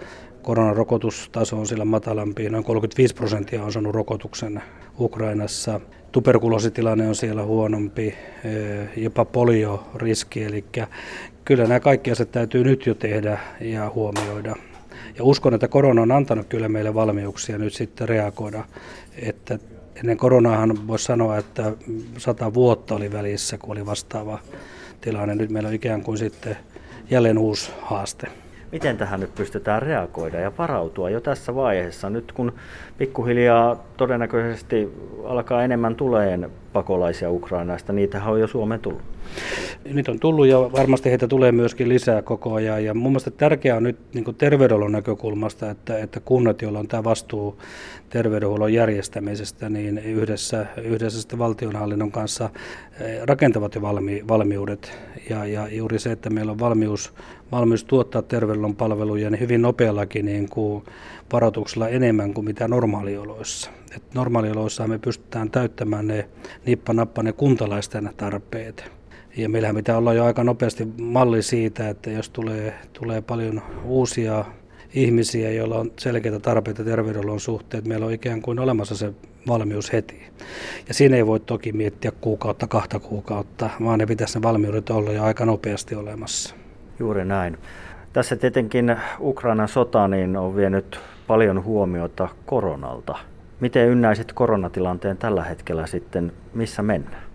koronarokotustaso 0.42 1.60
on 1.60 1.68
siellä 1.68 1.86
matalampi, 1.86 2.50
noin 2.50 2.64
35 2.64 3.16
prosenttia 3.16 3.64
on 3.64 3.72
saanut 3.72 3.96
rokotuksen 3.96 4.62
Ukrainassa. 5.00 5.82
Tuberkuloositilanne 6.12 7.08
on 7.08 7.16
siellä 7.16 7.44
huonompi, 7.44 8.08
eh, 8.08 8.90
jopa 8.98 9.26
polioriski, 9.26 10.44
eli 10.44 10.66
kyllä 11.46 11.64
nämä 11.64 11.80
kaikki 11.80 12.12
asiat 12.12 12.32
täytyy 12.32 12.64
nyt 12.64 12.86
jo 12.86 12.94
tehdä 12.94 13.38
ja 13.62 13.92
huomioida. 13.96 14.56
Ja 15.18 15.24
uskon, 15.24 15.54
että 15.54 15.68
korona 15.68 16.02
on 16.02 16.12
antanut 16.12 16.48
kyllä 16.48 16.70
meille 16.70 16.94
valmiuksia 16.94 17.58
nyt 17.58 17.74
sitten 17.74 18.10
reagoida, 18.10 18.64
että 19.22 19.60
ennen 20.00 20.18
koronaahan 20.18 20.88
voisi 20.88 21.06
sanoa, 21.06 21.38
että 21.38 21.72
sata 22.18 22.54
vuotta 22.54 22.96
oli 22.96 23.12
välissä, 23.12 23.58
kun 23.58 23.72
oli 23.72 23.86
vastaava 23.86 24.40
tilanne. 25.02 25.36
Nyt 25.36 25.50
meillä 25.50 25.68
on 25.70 25.76
ikään 25.76 26.02
kuin 26.02 26.18
sitten 26.18 26.58
jälleen 27.10 27.38
uusi 27.38 27.72
haaste. 27.82 28.28
Miten 28.72 28.98
tähän 28.98 29.20
nyt 29.20 29.36
pystytään 29.36 29.82
reagoida 29.82 30.40
ja 30.40 30.52
varautua 30.58 31.10
jo 31.10 31.22
tässä 31.22 31.56
vaiheessa, 31.56 32.10
nyt 32.10 32.32
kun 32.32 32.54
pikkuhiljaa 32.98 33.84
todennäköisesti 33.98 34.90
alkaa 35.26 35.64
enemmän 35.64 35.96
tuleen 35.96 36.50
pakolaisia 36.74 37.32
Ukrainasta, 37.32 37.94
niitähän 37.94 38.34
on 38.34 38.40
jo 38.40 38.48
Suomeen 38.48 38.82
tullut? 38.82 39.02
Niitä 39.94 40.12
on 40.12 40.20
tullut 40.20 40.48
ja 40.48 40.60
varmasti 40.60 41.10
heitä 41.10 41.28
tulee 41.28 41.52
myöskin 41.52 41.90
lisää 41.90 42.22
koko 42.22 42.54
ajan. 42.54 42.86
Ja 42.86 42.94
mun 42.94 43.12
mielestä 43.12 43.32
tärkeää 43.32 43.78
on 43.78 43.84
nyt 43.84 43.98
niin 44.14 44.36
terveydenhuollon 44.38 44.92
näkökulmasta, 44.92 45.70
että, 45.70 45.98
että 45.98 46.20
kunnat, 46.20 46.62
joilla 46.62 46.80
on 46.80 46.88
tämä 46.88 47.04
vastuu 47.04 47.62
terveydenhuollon 48.10 48.74
järjestämisestä, 48.74 49.70
niin 49.70 49.98
yhdessä, 49.98 50.66
yhdessä 50.84 51.20
sitten 51.20 51.40
valtionhallinnon 51.40 52.12
kanssa 52.12 52.50
eh, 53.00 53.22
rakentavat 53.24 53.76
jo 53.76 53.82
valmi, 53.82 54.24
valmiudet. 54.28 54.92
Ja, 55.30 55.46
ja 55.46 55.68
juuri 55.68 56.00
se, 56.00 56.12
että 56.12 56.30
meillä 56.30 56.52
on 56.52 56.60
valmius, 56.60 57.14
valmius 57.52 57.84
tuottaa 57.84 58.22
terveydenhuollon 58.22 58.76
palveluja 58.76 59.30
niin 59.30 59.40
hyvin 59.40 59.62
nopeallakin 59.62 60.26
niin 60.26 60.50
kuin 60.50 60.84
varoituksella 61.34 61.88
enemmän 61.88 62.34
kuin 62.34 62.46
mitä 62.46 62.68
normaalioloissa. 62.68 63.72
Et 63.96 64.04
normaalioloissa 64.14 64.88
me 64.88 65.00
pystytään 65.00 65.52
täyttämään 65.52 66.08
ne 66.08 66.30
nippanappa 66.66 67.24
ne 67.24 67.34
kuntalaisten 67.34 68.10
tarpeet. 68.18 68.99
Ja 69.38 69.50
meillähän 69.50 69.76
pitää 69.76 69.98
olla 69.98 70.14
jo 70.14 70.26
aika 70.26 70.44
nopeasti 70.44 70.88
malli 71.02 71.42
siitä, 71.42 71.90
että 71.90 72.10
jos 72.10 72.30
tulee, 72.30 72.74
tulee 72.94 73.22
paljon 73.22 73.62
uusia 73.86 74.46
ihmisiä, 74.94 75.52
joilla 75.52 75.80
on 75.80 75.92
selkeitä 76.00 76.40
tarpeita 76.40 76.84
terveydenhuollon 76.84 77.40
suhteen, 77.40 77.88
meillä 77.88 78.06
on 78.06 78.14
ikään 78.14 78.42
kuin 78.42 78.60
olemassa 78.60 78.96
se 78.96 79.14
valmius 79.48 79.94
heti. 79.94 80.24
Ja 80.88 80.94
siinä 80.94 81.16
ei 81.16 81.28
voi 81.28 81.40
toki 81.40 81.72
miettiä 81.72 82.12
kuukautta, 82.22 82.68
kahta 82.68 83.00
kuukautta, 83.00 83.70
vaan 83.84 84.00
ne 84.00 84.06
pitäisi 84.06 84.40
ne 84.40 84.42
valmiudet 84.42 84.90
olla 84.90 85.12
jo 85.12 85.24
aika 85.24 85.46
nopeasti 85.46 85.96
olemassa. 85.96 86.56
Juuri 87.00 87.26
näin. 87.26 87.58
Tässä 88.14 88.36
tietenkin 88.36 88.96
Ukrainan 89.20 89.68
sota 89.68 90.08
niin 90.08 90.38
on 90.38 90.56
vienyt 90.56 91.00
paljon 91.28 91.64
huomiota 91.64 92.30
koronalta. 92.46 93.18
Miten 93.60 93.88
ynnäisit 93.88 94.34
koronatilanteen 94.34 95.18
tällä 95.18 95.44
hetkellä 95.44 95.88
sitten, 95.88 96.32
missä 96.54 96.84
mennään? 96.84 97.29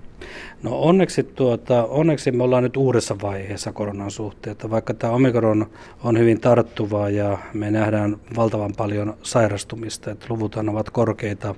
No 0.62 0.78
onneksi, 0.78 1.22
tuota, 1.22 1.84
onneksi 1.84 2.32
me 2.32 2.42
ollaan 2.42 2.62
nyt 2.62 2.76
uudessa 2.76 3.16
vaiheessa 3.22 3.72
koronan 3.72 4.10
suhteen, 4.10 4.52
että 4.52 4.70
vaikka 4.70 4.94
tämä 4.94 5.12
omikron 5.12 5.66
on 6.04 6.18
hyvin 6.18 6.40
tarttuvaa 6.40 7.10
ja 7.10 7.38
me 7.54 7.70
nähdään 7.70 8.16
valtavan 8.36 8.72
paljon 8.76 9.16
sairastumista, 9.22 10.10
että 10.10 10.26
luvut 10.28 10.56
ovat 10.56 10.90
korkeita, 10.90 11.54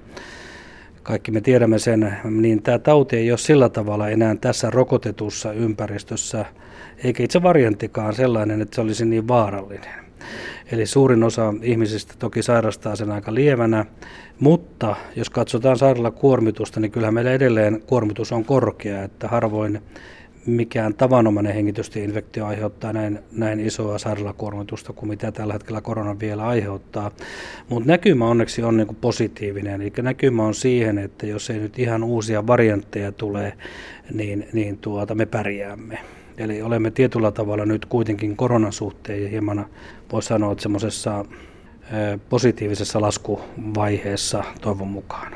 kaikki 1.03 1.31
me 1.31 1.41
tiedämme 1.41 1.79
sen, 1.79 2.17
niin 2.25 2.63
tämä 2.63 2.79
tauti 2.79 3.17
ei 3.17 3.31
ole 3.31 3.39
sillä 3.39 3.69
tavalla 3.69 4.09
enää 4.09 4.37
tässä 4.41 4.71
rokotetussa 4.71 5.53
ympäristössä, 5.53 6.45
eikä 7.05 7.23
itse 7.23 7.43
varianttikaan 7.43 8.15
sellainen, 8.15 8.61
että 8.61 8.75
se 8.75 8.81
olisi 8.81 9.05
niin 9.05 9.29
vaarallinen. 9.29 10.07
Eli 10.73 10.87
suurin 10.87 11.23
osa 11.23 11.55
ihmisistä 11.63 12.15
toki 12.19 12.43
sairastaa 12.43 12.97
sen 12.97 13.11
aika 13.11 13.35
lievänä, 13.35 13.85
mutta 14.41 14.97
jos 15.17 15.31
katsotaan 15.31 15.79
sairaalakuormitusta, 15.79 16.81
niin 16.81 16.91
kyllä 16.91 17.11
meillä 17.11 17.33
edelleen 17.33 17.83
kuormitus 17.87 18.33
on 18.33 18.45
korkea, 18.45 19.03
että 19.03 19.29
harvoin 19.29 19.83
mikään 20.47 20.95
tavanomainen 20.95 21.55
hengitystieinfektio 21.55 22.47
aiheuttaa 22.47 22.93
näin, 22.93 23.19
näin 23.33 23.61
isoa 23.61 23.99
sairaalakuormitusta 23.99 24.93
kuin 24.93 25.09
mitä 25.09 25.33
tällä 25.33 25.53
hetkellä 25.53 25.81
korona 25.81 26.21
vielä 26.21 26.47
aiheuttaa. 26.47 27.11
Mutta 27.69 27.89
näkymä 27.89 28.29
onneksi 28.29 28.63
on 28.63 28.77
niinku 28.77 28.97
positiivinen, 29.01 29.83
eli 29.83 29.93
näkymä 30.03 30.45
on 30.45 30.55
siihen, 30.55 30.99
että 30.99 31.27
jos 31.27 31.51
ei 31.51 31.59
nyt 31.59 31.79
ihan 31.79 32.05
uusia 32.05 32.47
variantteja 32.47 33.13
tule, 33.13 33.53
niin, 34.13 34.49
niin 34.53 34.79
tuota, 34.79 35.15
me 35.15 35.27
pärjäämme. 35.27 35.99
Eli 36.39 36.63
olemme 36.63 36.91
tietyllä 36.91 37.31
tavalla 37.31 37.65
nyt 37.65 37.87
kuitenkin 37.87 38.37
koronan 38.37 38.73
suhteen 38.73 39.31
hieman, 39.31 39.67
voisi 40.13 40.29
sanoa, 40.29 40.53
että 40.53 40.63
semmoisessa 40.63 41.25
positiivisessa 42.29 43.01
laskuvaiheessa 43.01 44.45
toivon 44.61 44.89
mukaan. 44.89 45.33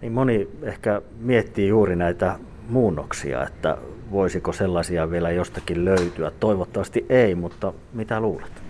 Niin 0.00 0.12
moni 0.12 0.48
ehkä 0.62 1.02
miettii 1.20 1.68
juuri 1.68 1.96
näitä 1.96 2.38
muunnoksia, 2.68 3.46
että 3.46 3.78
voisiko 4.10 4.52
sellaisia 4.52 5.10
vielä 5.10 5.30
jostakin 5.30 5.84
löytyä. 5.84 6.32
Toivottavasti 6.40 7.06
ei, 7.08 7.34
mutta 7.34 7.72
mitä 7.92 8.20
luulet? 8.20 8.64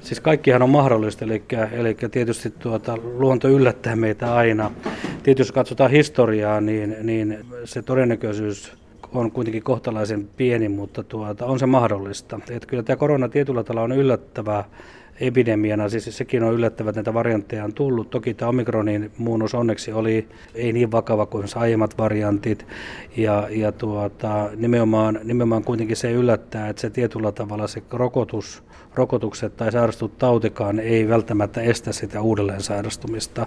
Siis 0.00 0.20
kaikkihan 0.20 0.62
on 0.62 0.70
mahdollista, 0.70 1.24
eli, 1.24 1.42
eli 1.72 1.96
tietysti 2.10 2.50
tuota, 2.50 2.98
luonto 3.18 3.48
yllättää 3.48 3.96
meitä 3.96 4.34
aina. 4.34 4.70
Tietysti 5.22 5.40
jos 5.40 5.52
katsotaan 5.52 5.90
historiaa, 5.90 6.60
niin, 6.60 6.96
niin 7.02 7.38
se 7.64 7.82
todennäköisyys 7.82 8.79
on 9.14 9.30
kuitenkin 9.30 9.62
kohtalaisen 9.62 10.28
pieni, 10.36 10.68
mutta 10.68 11.02
tuota, 11.02 11.46
on 11.46 11.58
se 11.58 11.66
mahdollista. 11.66 12.40
Et 12.50 12.66
kyllä 12.66 12.82
tämä 12.82 12.96
korona 12.96 13.28
tietyllä 13.28 13.64
tavalla 13.64 13.82
on 13.82 13.92
yllättävää 13.92 14.64
epidemiana, 15.20 15.88
siis 15.88 16.16
sekin 16.16 16.42
on 16.42 16.54
yllättävää, 16.54 16.90
että 16.90 16.98
näitä 16.98 17.14
variantteja 17.14 17.64
on 17.64 17.72
tullut. 17.72 18.10
Toki 18.10 18.34
tämä 18.34 18.48
omikronin 18.48 19.10
muunnos 19.18 19.54
onneksi 19.54 19.92
oli 19.92 20.28
ei 20.54 20.72
niin 20.72 20.92
vakava 20.92 21.26
kuin 21.26 21.46
aiemmat 21.54 21.98
variantit, 21.98 22.66
ja, 23.16 23.48
ja 23.50 23.72
tuota, 23.72 24.50
nimenomaan, 24.56 25.20
nimenomaan 25.24 25.64
kuitenkin 25.64 25.96
se 25.96 26.12
yllättää, 26.12 26.68
että 26.68 26.80
se 26.82 26.90
tietyllä 26.90 27.32
tavalla 27.32 27.66
se 27.66 27.82
rokotus, 27.90 28.62
rokotukset 28.94 29.56
tai 29.56 29.72
sairastut 29.72 30.18
tautikaan 30.18 30.78
ei 30.78 31.08
välttämättä 31.08 31.60
estä 31.60 31.92
sitä 31.92 32.20
uudelleen 32.20 32.62
sairastumista. 32.62 33.46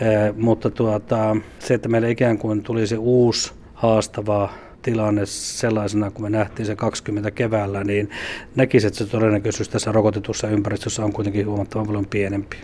Eh, 0.00 0.34
mutta 0.36 0.70
tuota, 0.70 1.36
se, 1.58 1.74
että 1.74 1.88
meillä 1.88 2.08
ikään 2.08 2.38
kuin 2.38 2.62
tulisi 2.62 2.96
uusi 2.96 3.52
haastava 3.74 4.50
tilanne 4.82 5.26
sellaisena, 5.26 6.10
kun 6.10 6.22
me 6.22 6.30
nähtiin 6.30 6.66
se 6.66 6.76
20 6.76 7.30
keväällä, 7.30 7.84
niin 7.84 8.10
näkisin, 8.56 8.88
että 8.88 8.98
se 8.98 9.06
todennäköisyys 9.06 9.68
tässä 9.68 9.92
rokotetussa 9.92 10.48
ympäristössä 10.48 11.04
on 11.04 11.12
kuitenkin 11.12 11.46
huomattavan 11.46 11.86
paljon 11.86 12.06
pienempi. 12.06 12.56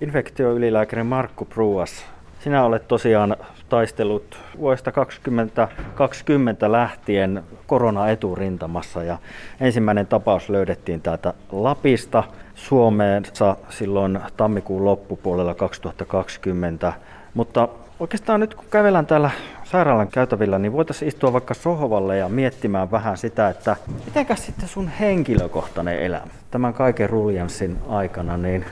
Infektioylilääkäri 0.00 1.02
Markku 1.02 1.44
Pruas, 1.44 2.04
sinä 2.44 2.64
olet 2.64 2.88
tosiaan 2.88 3.36
taistellut 3.68 4.38
vuodesta 4.58 4.92
2020 4.92 6.72
lähtien 6.72 7.42
korona-eturintamassa 7.66 9.04
ja 9.04 9.18
ensimmäinen 9.60 10.06
tapaus 10.06 10.48
löydettiin 10.48 11.00
täältä 11.00 11.34
Lapista. 11.52 12.24
Suomeensa 12.54 13.56
silloin 13.68 14.20
tammikuun 14.36 14.84
loppupuolella 14.84 15.54
2020, 15.54 16.92
mutta 17.34 17.68
Oikeastaan 18.00 18.40
nyt 18.40 18.54
kun 18.54 18.64
kävellään 18.70 19.06
täällä 19.06 19.30
sairaalan 19.72 20.08
käytävillä, 20.08 20.58
niin 20.58 20.72
voitaisiin 20.72 21.08
istua 21.08 21.32
vaikka 21.32 21.54
sohvalle 21.54 22.16
ja 22.16 22.28
miettimään 22.28 22.90
vähän 22.90 23.16
sitä, 23.16 23.48
että 23.48 23.76
mitenkäs 24.04 24.46
sitten 24.46 24.68
sun 24.68 24.88
henkilökohtainen 24.88 25.98
elämä 25.98 26.26
tämän 26.50 26.74
kaiken 26.74 27.10
ruljanssin 27.10 27.76
aikana, 27.88 28.36
niin 28.36 28.64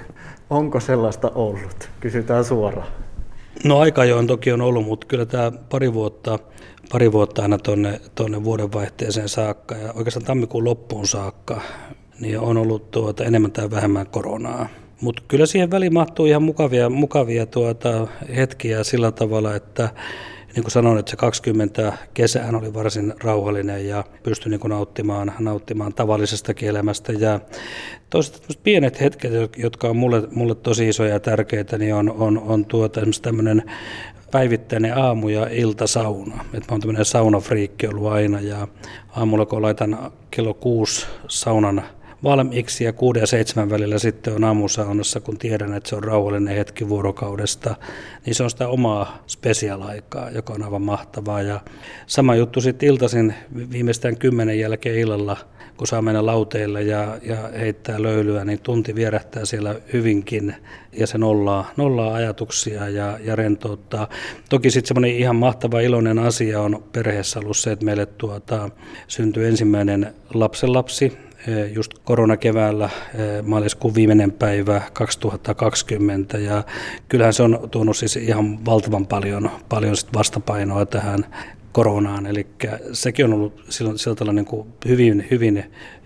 onko 0.51 0.81
sellaista 0.81 1.33
ollut? 1.35 1.91
Kysytään 2.01 2.45
suoraan. 2.45 2.89
No 3.65 3.79
aika 3.79 4.05
jo 4.05 4.19
on 4.19 4.27
toki 4.27 4.53
on 4.53 4.61
ollut, 4.61 4.85
mutta 4.85 5.07
kyllä 5.07 5.27
tämä 5.27 5.53
pari 5.71 5.95
vuotta, 5.95 6.39
pari 6.93 7.13
vuotta 7.13 7.43
aina 7.43 7.59
tuonne, 7.59 8.01
tuonne 8.15 8.45
vuodenvaihteeseen 8.45 9.29
saakka 9.29 9.75
ja 9.75 9.93
oikeastaan 9.93 10.27
tammikuun 10.27 10.65
loppuun 10.65 11.07
saakka, 11.07 11.61
niin 12.21 12.41
on 12.41 12.57
ollut 12.57 12.91
tuota 12.91 13.25
enemmän 13.25 13.53
tai 13.53 13.71
vähemmän 13.71 14.07
koronaa. 14.07 14.69
Mutta 15.01 15.23
kyllä 15.29 15.47
siihen 15.47 15.71
väliin 15.71 15.95
mahtuu 15.95 16.27
ihan 16.27 16.43
mukavia, 16.43 16.91
mukavia 16.91 17.47
tuota 17.47 18.07
hetkiä 18.37 18.85
sillä 18.85 19.13
tavalla, 19.13 19.55
että 19.55 19.89
niin 20.59 20.65
kuin 20.65 20.73
sanoin, 20.73 20.99
että 20.99 21.11
se 21.11 21.17
20 21.17 21.93
kesään 22.15 22.55
oli 22.55 22.75
varsin 22.75 23.15
rauhallinen 23.23 23.89
ja 23.89 24.05
pystyi 24.23 24.51
niin 24.51 24.61
nauttimaan, 24.69 25.33
nauttimaan 25.39 25.95
tavallisesta 25.95 26.53
elämästä. 26.63 27.13
Ja 27.13 27.41
toiset 28.11 28.59
pienet 28.63 29.01
hetket, 29.01 29.33
jotka 29.57 29.89
on 29.89 29.97
mulle, 29.97 30.23
mulle 30.31 30.55
tosi 30.55 30.89
isoja 30.89 31.13
ja 31.13 31.21
tärkeitä, 31.21 31.79
niin 31.79 31.95
on, 31.95 32.11
on, 32.11 32.39
on 32.39 32.65
tuota, 32.65 33.01
esimerkiksi 33.01 33.23
tämmöinen 33.23 33.63
päivittäinen 34.31 34.97
aamu- 34.97 35.29
ja 35.29 35.47
iltasauna. 35.51 36.45
Et 36.55 36.61
mä 36.61 36.67
oon 36.71 36.81
tämmöinen 36.81 37.05
saunafriikki 37.05 37.87
ollut 37.87 38.13
aina 38.13 38.41
ja 38.41 38.69
aamulla 39.11 39.47
kun 39.47 39.63
laitan 39.63 40.13
kello 40.31 40.55
kuusi 40.55 41.07
saunan 41.29 41.83
valmiiksi 42.25 42.85
ja 42.85 42.93
kuuden 42.93 43.21
ja 43.21 43.27
seitsemän 43.27 43.71
välillä 43.71 43.99
sitten 43.99 44.35
on 44.35 44.45
aamusaunassa, 44.45 45.21
kun 45.21 45.39
tiedän, 45.39 45.75
että 45.75 45.89
se 45.89 45.97
on 45.97 46.05
rauhallinen 46.05 46.57
hetki 46.57 46.89
vuorokaudesta, 46.89 47.77
niin 48.27 48.35
se 48.35 48.43
on 48.43 48.51
sitä 48.51 48.69
omaa 48.69 49.23
spesiaalaikaa, 49.27 50.31
joka 50.31 50.53
on 50.53 50.63
aivan 50.63 50.83
mahtavaa. 50.83 51.43
Ja 51.43 51.61
sama 52.07 52.35
juttu 52.35 52.61
sitten 52.61 52.89
iltaisin 52.89 53.35
viimeistään 53.73 54.17
kymmenen 54.17 54.59
jälkeen 54.59 54.99
illalla, 54.99 55.37
kun 55.77 55.87
saa 55.87 56.03
mennä 56.03 56.27
lauteille 56.27 56.83
ja, 56.83 57.19
ja 57.23 57.37
heittää 57.59 58.03
löylyä, 58.03 58.45
niin 58.45 58.61
tunti 58.61 58.95
vierähtää 58.95 59.45
siellä 59.45 59.75
hyvinkin 59.93 60.55
ja 60.93 61.07
se 61.07 61.19
nollaa, 61.19 61.71
nollaa 61.77 62.15
ajatuksia 62.15 62.89
ja, 62.89 63.19
ja 63.25 63.37
rentouttaa. 63.37 64.09
Toki 64.49 64.71
sitten 64.71 64.89
semmoinen 64.89 65.17
ihan 65.17 65.37
mahtava 65.37 65.81
iloinen 65.81 66.19
asia 66.19 66.61
on 66.61 66.85
perheessä 66.93 67.39
ollut 67.39 67.57
se, 67.57 67.73
että 67.73 67.85
meille 67.85 68.07
tuota, 68.07 68.71
syntyi 69.09 69.47
ensimmäinen 69.47 70.15
lapsenlapsi, 70.35 71.28
just 71.75 71.93
koronakeväällä 72.05 72.85
eh, 72.85 73.43
maaliskuun 73.43 73.95
viimeinen 73.95 74.33
päivä 74.33 74.83
2020 74.93 76.39
ja 76.39 76.65
kyllähän 77.09 77.35
se 77.35 77.43
on 77.43 77.69
tuonut 77.71 77.97
siis 77.97 78.17
ihan 78.17 78.65
valtavan 78.65 79.07
paljon, 79.07 79.51
paljon 79.69 79.97
sit 79.97 80.15
vastapainoa 80.15 80.87
tähän 80.87 81.27
koronaan, 81.73 82.27
eli 82.27 82.47
sekin 82.93 83.25
on 83.25 83.33
ollut 83.33 83.65
silloin 83.69 83.99
sillä 83.99 84.15
tavalla 84.15 84.33
niin 84.33 84.45
kuin 84.45 84.69
hyvin, 84.89 85.27
hyvin, 85.31 85.65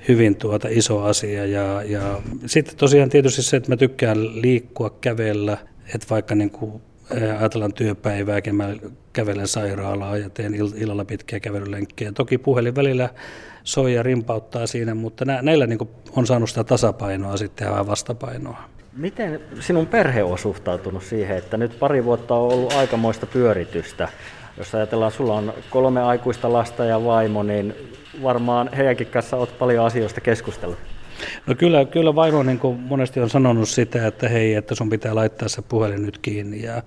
hyvin 0.09 0.37
tuota 0.37 0.69
iso 0.71 1.03
asia. 1.03 1.47
Ja, 1.47 1.83
ja 1.83 2.23
sitten 2.47 2.77
tosiaan 2.77 3.11
tietysti 3.11 3.43
se, 3.43 3.57
että 3.57 3.73
mä 3.73 3.77
tykkään 3.77 4.43
liikkua, 4.43 4.91
kävellä, 5.01 5.59
että 5.95 6.07
vaikka 6.11 6.35
niin 6.35 6.51
kuin 6.51 6.83
eh, 7.11 7.41
ajatellaan 7.41 7.73
työpäivääkin, 7.73 8.55
mä 8.55 8.75
kävelen 9.13 9.47
sairaalaa 9.47 10.17
ja 10.17 10.31
teen 10.31 10.55
illalla 10.55 11.05
pitkiä 11.05 11.41
kävelylenkkejä. 11.41 12.13
Toki 12.13 12.39
puhelin 12.39 12.77
välillä 12.77 13.09
soi 13.65 13.95
ja 13.95 14.03
rimpauttaa 14.03 14.67
siinä, 14.67 14.95
mutta 14.95 15.25
nä, 15.25 15.43
näillä 15.43 15.67
niin 15.67 15.79
on 16.17 16.27
saanut 16.27 16.49
sitä 16.49 16.65
tasapainoa 16.65 17.37
sitten 17.37 17.67
ja 17.67 17.87
vastapainoa. 17.87 18.63
Miten 18.97 19.41
sinun 19.61 19.87
perhe 19.87 20.23
on 20.23 20.39
suhtautunut 20.39 21.03
siihen, 21.03 21.37
että 21.37 21.57
nyt 21.57 21.79
pari 21.79 22.05
vuotta 22.05 22.35
on 22.35 22.53
ollut 22.53 22.73
aikamoista 22.73 23.27
pyöritystä? 23.27 24.09
Jos 24.59 24.75
ajatellaan, 24.75 25.13
sulla 25.13 25.35
on 25.35 25.55
kolme 25.71 26.03
aikuista 26.03 26.53
lasta 26.53 26.85
ja 26.85 27.05
vaimo, 27.05 27.43
niin 27.43 27.75
varmaan 28.23 28.71
heidänkin 28.77 29.07
kanssa 29.07 29.37
olet 29.37 29.59
paljon 29.59 29.87
asioista 29.87 30.21
keskustellut. 30.21 30.79
No 31.47 31.55
kyllä, 31.55 31.85
kyllä 31.85 32.15
vaimo 32.15 32.43
niin 32.43 32.59
kuin 32.59 32.81
monesti 32.81 33.21
on 33.21 33.31
sanonut 33.31 33.69
sitä, 33.69 34.07
että 34.07 34.29
hei, 34.29 34.55
että 34.55 34.75
sun 34.75 34.91
pitää 34.91 35.15
laittaa 35.15 35.49
se 35.49 35.63
puhelin 35.63 36.03
nyt 36.03 36.19
kiinni. 36.19 36.63
Ja, 36.63 36.83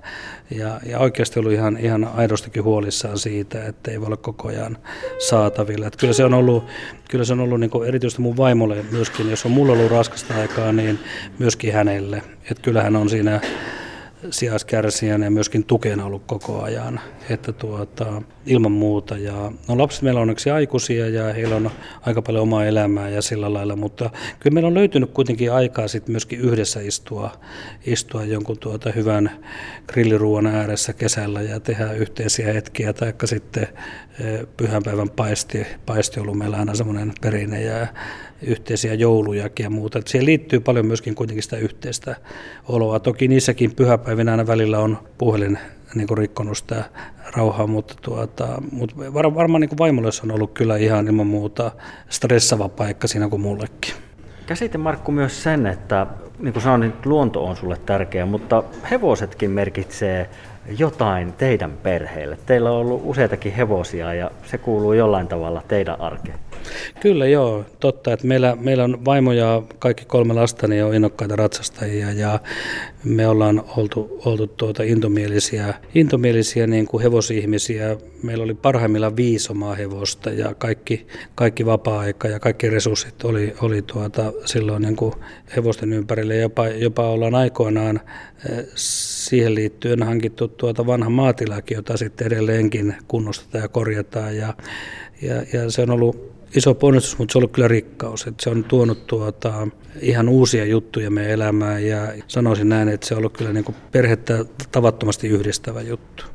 ja, 0.50 0.80
ja 0.86 1.00
oikeasti 1.00 1.40
ollut 1.40 1.54
ihan, 1.54 1.78
ihan 1.78 2.10
aidostikin 2.16 2.64
huolissaan 2.64 3.20
siitä, 3.20 3.66
että 3.66 3.92
ei 3.92 4.00
voi 4.00 4.06
olla 4.06 4.18
koko 4.18 4.48
ajan 4.48 4.78
saatavilla. 5.20 5.88
Että 5.88 6.00
kyllä 6.00 6.14
se 6.14 6.26
on 6.26 6.34
ollut, 6.34 6.66
kyllä 7.10 7.26
se 7.26 7.34
on 7.34 7.40
ollut 7.40 7.60
niin 7.60 7.70
kuin 7.70 7.88
erityisesti 7.88 8.22
mun 8.22 8.38
vaimolle 8.38 8.86
myöskin, 8.92 9.30
jos 9.30 9.46
on 9.46 9.52
mulla 9.52 9.74
ollut 9.74 9.92
raskasta 9.92 10.34
aikaa, 10.42 10.72
niin 10.72 11.00
myöskin 11.40 11.74
hänelle. 11.74 12.22
Että 12.52 12.62
kyllähän 12.64 12.96
on 12.96 13.10
siinä 13.10 13.42
sijaiskärsijänä 14.30 15.26
ja 15.26 15.32
myöskin 15.32 15.64
tukena 15.64 16.06
ollut 16.06 16.24
koko 16.26 16.62
ajan. 16.62 17.00
Että 17.30 17.52
tuota, 17.52 18.22
ilman 18.46 18.72
muuta. 18.72 19.18
Ja, 19.18 19.52
no 19.68 19.78
lapset 19.78 20.02
meillä 20.02 20.18
on 20.18 20.22
onneksi 20.22 20.50
aikuisia 20.50 21.10
ja 21.10 21.34
heillä 21.34 21.56
on 21.56 21.72
aika 22.02 22.22
paljon 22.22 22.44
omaa 22.44 22.66
elämää 22.66 23.10
ja 23.10 23.22
sillä 23.22 23.54
lailla, 23.54 23.76
mutta 23.76 24.10
kyllä 24.40 24.54
meillä 24.54 24.68
on 24.68 24.74
löytynyt 24.74 25.12
kuitenkin 25.12 25.52
aikaa 25.52 25.88
sitten 25.88 26.14
myöskin 26.14 26.40
yhdessä 26.40 26.80
istua, 26.80 27.32
istua 27.86 28.24
jonkun 28.24 28.60
tuota 28.60 28.92
hyvän 28.92 29.32
grilliruuan 29.88 30.48
ääressä 30.48 30.94
kesällä 30.94 31.42
ja 31.42 31.60
tehdä 31.60 31.92
yhteisiä 31.92 32.54
hetkiä, 32.54 32.94
tai 32.94 33.14
sitten 33.26 33.68
eh, 34.20 34.48
pyhänpäivän 34.58 35.10
paisti, 35.10 35.66
paisti 35.86 36.20
on 36.20 36.24
ollut 36.24 36.38
meillä 36.38 36.58
aina 36.58 36.76
semmoinen 36.76 37.14
perinne 37.22 37.62
ja 37.62 37.88
yhteisiä 38.42 38.94
joulujakin 38.94 39.64
ja 39.64 39.70
muuta. 39.70 40.00
Että 40.00 40.12
siihen 40.12 40.26
liittyy 40.26 40.60
paljon 40.60 40.86
myöskin 40.86 41.16
kuitenkin 41.16 41.44
sitä 41.44 41.58
yhteistä 41.58 42.16
oloa. 42.68 43.00
Toki 43.00 43.28
niissäkin 43.28 43.76
pyhäpäivinä 43.76 44.32
aina 44.32 44.48
välillä 44.48 44.80
on 44.80 44.98
puhelin 45.18 45.60
niin 45.96 46.08
kuin 46.08 46.18
rikkonut 46.18 46.58
sitä 46.58 46.84
rauhaa, 47.36 47.68
mutta, 47.68 47.94
tuota, 48.02 48.48
mutta 48.72 48.96
var, 49.14 49.36
varmaan 49.36 49.62
niin 49.62 49.78
vaimolle 49.78 50.10
on 50.24 50.32
ollut 50.32 50.52
kyllä 50.54 50.78
ihan 50.78 51.08
ilman 51.08 51.28
muuta 51.28 51.72
stressava 52.10 52.70
paikka 52.70 53.08
siinä 53.08 53.30
kuin 53.30 53.42
mullekin. 53.42 53.94
Käsite 54.46 54.78
Markku 54.78 55.12
myös 55.12 55.44
sen, 55.44 55.68
että 55.68 56.08
niin 56.40 56.54
kuin 56.54 56.64
sanoin, 56.64 56.82
niin 56.82 56.94
luonto 57.06 57.46
on 57.46 57.56
sulle 57.56 57.78
tärkeä, 57.86 58.26
mutta 58.26 58.64
hevosetkin 58.92 59.52
merkitsee 59.52 60.30
jotain 60.78 61.34
teidän 61.34 61.72
perheelle. 61.84 62.38
Teillä 62.46 62.72
on 62.72 62.78
ollut 62.78 63.02
useitakin 63.06 63.54
hevosia 63.54 64.14
ja 64.14 64.32
se 64.46 64.58
kuuluu 64.58 64.94
jollain 64.94 65.28
tavalla 65.28 65.64
teidän 65.68 66.02
arkeen. 66.02 66.40
Kyllä 67.00 67.28
joo, 67.28 67.66
totta, 67.80 68.14
että 68.14 68.28
meillä, 68.28 68.58
meillä 68.60 68.84
on 68.84 69.06
vaimo 69.06 69.32
ja 69.32 69.64
kaikki 69.80 70.06
kolme 70.06 70.34
lasta 70.34 70.68
niin 70.68 70.86
on 70.86 70.96
innokkaita 70.96 71.36
ratsastajia 71.36 72.12
ja 72.12 72.40
me 73.04 73.28
ollaan 73.28 73.64
oltu, 73.78 74.22
oltu 74.26 74.48
tuota 74.48 74.84
intomielisiä, 74.84 75.74
intomielisiä 75.96 76.68
niin 76.68 76.88
kuin 76.88 77.04
hevosihmisiä. 77.04 77.98
Meillä 78.24 78.44
oli 78.44 78.54
parhaimmillaan 78.54 79.16
viisi 79.16 79.52
omaa 79.52 79.76
hevosta 79.76 80.30
ja 80.30 80.54
kaikki, 80.54 81.08
kaikki 81.36 81.66
vapaa-aika 81.66 82.28
ja 82.28 82.40
kaikki 82.40 82.70
resurssit 82.70 83.24
oli, 83.24 83.54
oli 83.62 83.82
tuota, 83.82 84.34
silloin 84.46 84.82
niin 84.82 84.96
kuin 84.96 85.14
hevosten 85.56 85.94
ympärille. 85.94 86.36
Jopa, 86.36 86.68
jopa 86.68 87.10
ollaan 87.10 87.36
aikoinaan 87.36 88.02
eh, 88.50 88.66
siihen 88.76 89.56
liittyen 89.56 90.04
hankittu 90.04 90.48
tuota 90.48 90.86
vanha 90.86 91.10
maatilakin, 91.10 91.76
jota 91.76 91.98
sitten 91.98 92.28
edelleenkin 92.28 92.96
kunnostetaan 93.08 93.62
ja 93.62 93.68
korjataan. 93.68 94.38
Ja, 94.38 94.54
ja, 95.22 95.36
ja 95.54 95.72
se 95.72 95.82
on 95.82 95.90
ollut 95.90 96.35
iso 96.56 96.76
ponnistus, 96.76 97.18
mutta 97.18 97.32
se 97.32 97.38
on 97.38 97.40
ollut 97.40 97.52
kyllä 97.52 97.68
rikkaus. 97.68 98.28
Että 98.28 98.44
se 98.44 98.50
on 98.50 98.64
tuonut 98.64 99.08
tuota, 99.08 99.68
ihan 100.02 100.30
uusia 100.30 100.66
juttuja 100.66 101.12
meidän 101.12 101.32
elämään 101.32 101.86
ja 101.86 102.14
sanoisin 102.28 102.70
näin, 102.70 102.90
että 102.90 103.08
se 103.08 103.14
on 103.14 103.18
ollut 103.18 103.38
kyllä 103.38 103.54
niin 103.54 103.64
kuin 103.64 103.76
perhettä 103.92 104.46
tavattomasti 104.72 105.28
yhdistävä 105.28 105.82
juttu. 105.82 106.26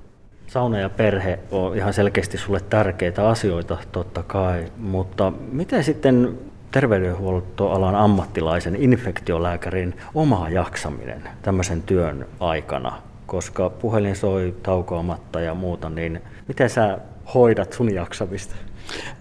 Sauna 0.46 0.78
ja 0.78 0.88
perhe 0.88 1.38
on 1.50 1.76
ihan 1.76 1.92
selkeästi 1.92 2.38
sulle 2.38 2.60
tärkeitä 2.60 3.28
asioita 3.28 3.78
totta 3.92 4.22
kai, 4.22 4.64
mutta 4.76 5.32
miten 5.52 5.84
sitten 5.84 6.38
terveydenhuoltoalan 6.70 7.94
ammattilaisen, 7.94 8.76
infektiolääkärin 8.76 9.94
oma 10.14 10.48
jaksaminen 10.48 11.22
tämmöisen 11.42 11.82
työn 11.82 12.26
aikana? 12.40 13.02
Koska 13.26 13.70
puhelin 13.70 14.16
soi 14.16 14.54
taukoamatta 14.62 15.40
ja 15.40 15.54
muuta, 15.54 15.90
niin 15.90 16.20
miten 16.48 16.70
sä 16.70 16.98
hoidat 17.34 17.72
sun 17.72 17.94
jaksamista? 17.94 18.54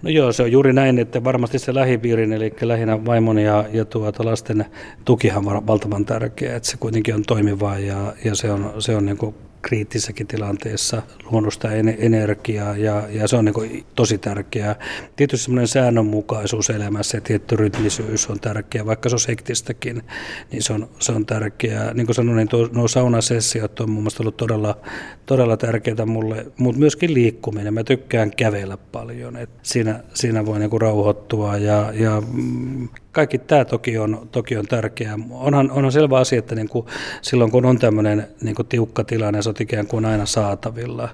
No 0.02 0.10
joo, 0.10 0.32
se 0.32 0.44
on 0.44 0.52
juuri 0.52 0.74
näin, 0.74 1.00
että 1.00 1.24
varmasti 1.24 1.60
se 1.60 1.74
lähipiirin, 1.74 2.34
eli 2.34 2.54
lähinnä 2.62 3.06
vaimon 3.06 3.40
ja, 3.40 3.66
ja 3.74 3.86
tuota 3.86 4.26
lasten 4.26 4.66
tukihan 5.06 5.48
on 5.48 5.68
valtavan 5.68 6.06
tärkeä, 6.06 6.56
että 6.56 6.70
se 6.70 6.78
kuitenkin 6.78 7.16
on 7.16 7.24
toimivaa 7.28 7.80
ja, 7.80 8.14
ja 8.26 8.36
se 8.36 8.52
on, 8.52 8.74
se 8.80 8.96
on 8.96 9.06
niin 9.06 9.18
kriittisessäkin 9.62 10.28
tilanteessa 10.28 11.02
luonnosta 11.32 11.72
energiaa 11.98 12.78
ja, 12.78 13.08
ja 13.10 13.28
se 13.28 13.36
on 13.36 13.46
niin 13.46 13.86
tosi 13.96 14.18
tärkeää. 14.18 14.76
Tietysti 15.16 15.44
semmoinen 15.44 15.68
säännönmukaisuus 15.68 16.70
elämässä 16.70 17.18
ja 17.18 17.22
tietty 17.22 17.56
rytmisyys 17.56 18.30
on 18.30 18.40
tärkeää, 18.40 18.86
vaikka 18.86 19.10
se 19.10 19.16
on 19.16 19.20
sektistäkin, 19.20 20.04
niin 20.52 20.64
se 20.64 20.74
on, 20.74 20.90
se 21.00 21.12
on 21.12 21.26
tärkeää. 21.26 21.94
Niin 21.94 22.06
kuin 22.06 22.16
sanoin, 22.16 22.36
niin 22.38 22.48
tuo, 22.48 22.70
nuo 22.72 22.88
saunasessiot 22.88 23.80
on 23.80 23.90
mun 23.90 24.04
mielestä 24.04 24.24
ollut 24.24 24.38
todella, 24.38 24.78
todella 25.26 25.58
tärkeää 25.58 26.06
mulle, 26.06 26.46
mutta 26.58 26.80
myöskin 26.80 27.14
liikkuminen. 27.14 27.74
Mä 27.74 27.84
tykkään 27.84 28.32
kävellä 28.32 28.78
paljon, 28.78 29.38
että 29.38 29.60
siinä, 29.64 30.04
siinä 30.14 30.46
voi 30.46 30.60
niin 30.60 30.82
rauhoittua 30.82 31.58
ja, 31.58 31.94
ja 31.94 32.22
mm, 32.34 32.90
kaikki 33.20 33.38
tämä 33.38 33.66
toki 33.66 33.98
on, 33.98 34.30
toki 34.32 34.58
on 34.58 34.66
tärkeää. 34.66 35.20
Onhan, 35.32 35.72
onhan 35.72 35.92
selvä 35.92 36.18
asia, 36.18 36.40
että 36.40 36.56
niin 36.56 36.70
kuin 36.70 36.86
silloin 37.22 37.52
kun 37.52 37.66
on 37.66 37.80
tämmöinen 37.80 38.28
niin 38.42 38.56
kuin 38.56 38.68
tiukka 38.68 39.04
tilanne, 39.04 39.42
se 39.42 39.50
on 39.50 39.56
ikään 39.60 39.88
kuin 39.88 40.06
aina 40.06 40.26
saatavilla 40.26 41.10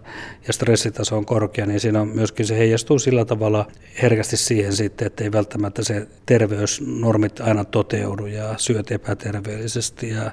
ja 0.47 0.53
stressitaso 0.53 1.17
on 1.17 1.25
korkea, 1.25 1.65
niin 1.65 1.79
siinä 1.79 2.01
on 2.01 2.07
myöskin 2.07 2.45
se 2.45 2.57
heijastuu 2.57 2.99
sillä 2.99 3.25
tavalla 3.25 3.67
herkästi 4.01 4.37
siihen 4.37 4.73
sitten, 4.73 5.07
että 5.07 5.23
ei 5.23 5.31
välttämättä 5.31 5.83
se 5.83 6.07
terveysnormit 6.25 7.39
aina 7.39 7.63
toteudu 7.63 8.25
ja 8.25 8.53
syöt 8.57 8.91
epäterveellisesti. 8.91 10.09
Ja, 10.09 10.31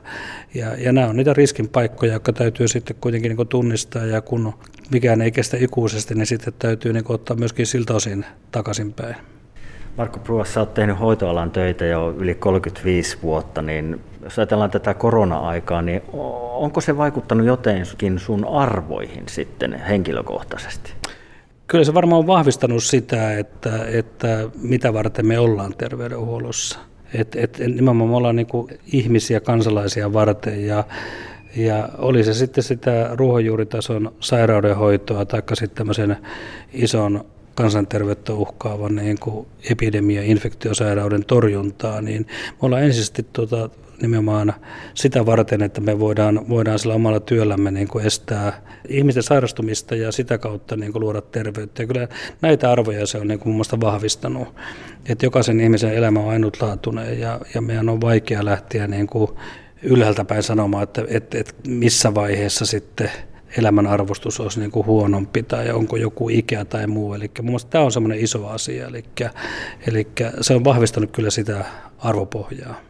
ja, 0.55 0.77
ja 0.77 0.93
nämä 0.93 1.07
on 1.07 1.17
niitä 1.17 1.33
riskin 1.33 1.69
paikkoja, 1.69 2.13
jotka 2.13 2.33
täytyy 2.33 2.69
sitten 2.69 2.97
kuitenkin 3.01 3.29
niin 3.29 3.37
kuin 3.37 3.49
tunnistaa 3.49 4.05
ja 4.05 4.21
kun 4.21 4.55
mikään 4.91 5.23
ei 5.23 5.31
kestä 5.31 5.57
ikuisesti, 5.61 6.15
niin 6.15 6.27
sitten 6.27 6.53
täytyy 6.59 6.93
niin 6.93 7.05
kuin 7.05 7.15
ottaa 7.15 7.37
myöskin 7.37 7.67
siltä 7.67 7.95
osin 7.95 8.25
takaisinpäin. 8.51 9.17
Markku 9.97 10.19
Pruas, 10.19 10.55
sä 10.55 10.61
oot 10.61 10.75
tehnyt 10.75 11.01
hoitoalan 11.01 11.51
töitä 11.51 11.85
jo 11.85 12.15
yli 12.19 12.35
35 12.35 13.19
vuotta, 13.23 13.63
niin 13.63 14.01
jos 14.23 14.39
ajatellaan 14.39 14.71
tätä 14.71 14.95
korona-aikaa, 14.95 15.83
niin 15.83 16.03
onko 16.53 16.81
se 16.81 16.97
vaikuttanut 16.97 17.47
jotenkin 17.47 18.19
sun 18.19 18.49
arvoihin 18.49 19.25
sitten 19.29 19.73
henkilökohtaisesti? 19.73 20.93
Kyllä 21.67 21.85
se 21.85 21.95
varmaan 21.95 22.19
on 22.19 22.27
vahvistanut 22.27 22.85
sitä, 22.85 23.39
että, 23.39 23.87
että 23.87 24.49
mitä 24.63 24.93
varten 24.93 25.27
me 25.27 25.39
ollaan 25.39 25.75
terveydenhuollossa. 25.79 26.79
Et, 27.15 27.37
et, 27.37 27.59
nimenomaan 27.59 28.11
me 28.11 28.17
ollaan 28.17 28.37
niin 28.37 28.47
ihmisiä, 28.93 29.41
kansalaisia 29.41 30.13
varten 30.13 30.67
ja, 30.67 30.85
ja 31.57 31.89
oli 31.99 32.25
se 32.25 32.35
sitten 32.35 32.65
sitä 32.65 33.11
ruohonjuuritason 33.13 34.13
sairaudenhoitoa 34.21 35.25
tai 35.25 35.43
sitten 35.53 35.77
tämmöisen 35.77 36.17
ison 36.73 37.25
kansanterveyttä 37.55 38.33
uhkaavan 38.33 38.95
niin 38.95 39.19
kuin 39.21 39.47
epidemia- 39.65 40.23
infektiosairauden 40.25 41.25
torjuntaa, 41.25 42.01
niin 42.01 42.27
me 42.27 42.59
ollaan 42.63 42.83
ensisijaisesti 42.83 43.27
tuota, 43.33 43.71
nimenomaan 44.03 44.55
sitä 44.95 45.27
varten, 45.27 45.63
että 45.63 45.81
me 45.81 45.99
voidaan, 45.99 46.49
voidaan 46.49 46.79
sillä 46.79 46.95
omalla 46.95 47.21
työllämme 47.21 47.71
niin 47.71 47.89
kuin 47.89 48.07
estää 48.07 48.63
ihmisten 48.89 49.23
sairastumista 49.23 49.95
ja 49.95 50.13
sitä 50.13 50.39
kautta 50.39 50.77
niin 50.77 50.93
kuin 50.93 51.01
luoda 51.01 51.21
terveyttä. 51.21 51.83
Ja 51.83 51.87
kyllä 51.87 52.09
näitä 52.41 52.73
arvoja 52.73 53.07
se 53.07 53.19
on 53.19 53.29
niin 53.29 53.39
kuin 53.39 53.49
mun 53.49 53.57
mielestä 53.57 53.81
vahvistanut, 53.81 54.49
että 55.09 55.27
jokaisen 55.27 55.61
ihmisen 55.61 55.95
elämä 55.95 56.21
on 56.21 56.31
ainutlaatuinen 56.31 57.21
ja, 57.21 57.41
ja 57.55 57.61
meidän 57.61 57.89
on 57.89 58.01
vaikea 58.01 58.45
lähteä 58.45 58.87
niin 58.87 59.07
kuin 59.07 59.31
ylhäältä 59.83 60.25
päin 60.25 60.43
sanomaan, 60.43 60.83
että, 60.83 61.05
että, 61.09 61.39
että 61.39 61.55
missä 61.69 62.15
vaiheessa 62.15 62.67
sitten 62.67 63.11
elämän 63.59 63.87
arvostus 63.87 64.41
olisi 64.41 64.61
niin 64.61 64.71
kuin 64.71 64.87
huonompi 64.87 65.43
tai 65.43 65.71
onko 65.71 65.97
joku 65.97 66.29
ikä 66.29 66.65
tai 66.65 66.87
muu. 66.87 67.15
Eli 67.15 67.31
mun 67.39 67.47
mielestä 67.47 67.71
tämä 67.71 67.85
on 67.85 67.93
semmoinen 67.93 68.21
iso 68.21 68.47
asia, 68.47 68.87
eli, 68.87 69.05
eli 69.87 70.07
se 70.41 70.55
on 70.55 70.65
vahvistanut 70.65 71.11
kyllä 71.11 71.31
sitä 71.31 71.65
arvopohjaa. 71.99 72.81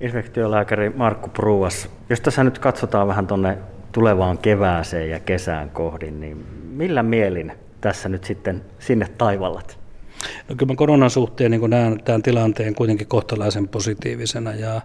Infektiolääkäri 0.00 0.90
Markku 0.90 1.28
Pruuas, 1.28 1.88
jos 2.08 2.20
tässä 2.20 2.44
nyt 2.44 2.58
katsotaan 2.58 3.08
vähän 3.08 3.26
tuonne 3.26 3.58
tulevaan 3.92 4.38
kevääseen 4.38 5.10
ja 5.10 5.20
kesään 5.20 5.70
kohdin, 5.70 6.20
niin 6.20 6.46
millä 6.70 7.02
mielin 7.02 7.52
tässä 7.80 8.08
nyt 8.08 8.24
sitten 8.24 8.62
sinne 8.78 9.06
taivallat? 9.18 9.78
No 10.48 10.54
kyllä 10.56 10.72
mä 10.72 10.76
koronan 10.76 11.10
suhteen 11.10 11.50
niin 11.50 11.70
näen 11.70 12.00
tämän 12.04 12.22
tilanteen 12.22 12.74
kuitenkin 12.74 13.06
kohtalaisen 13.06 13.68
positiivisena 13.68 14.54
ja, 14.54 14.80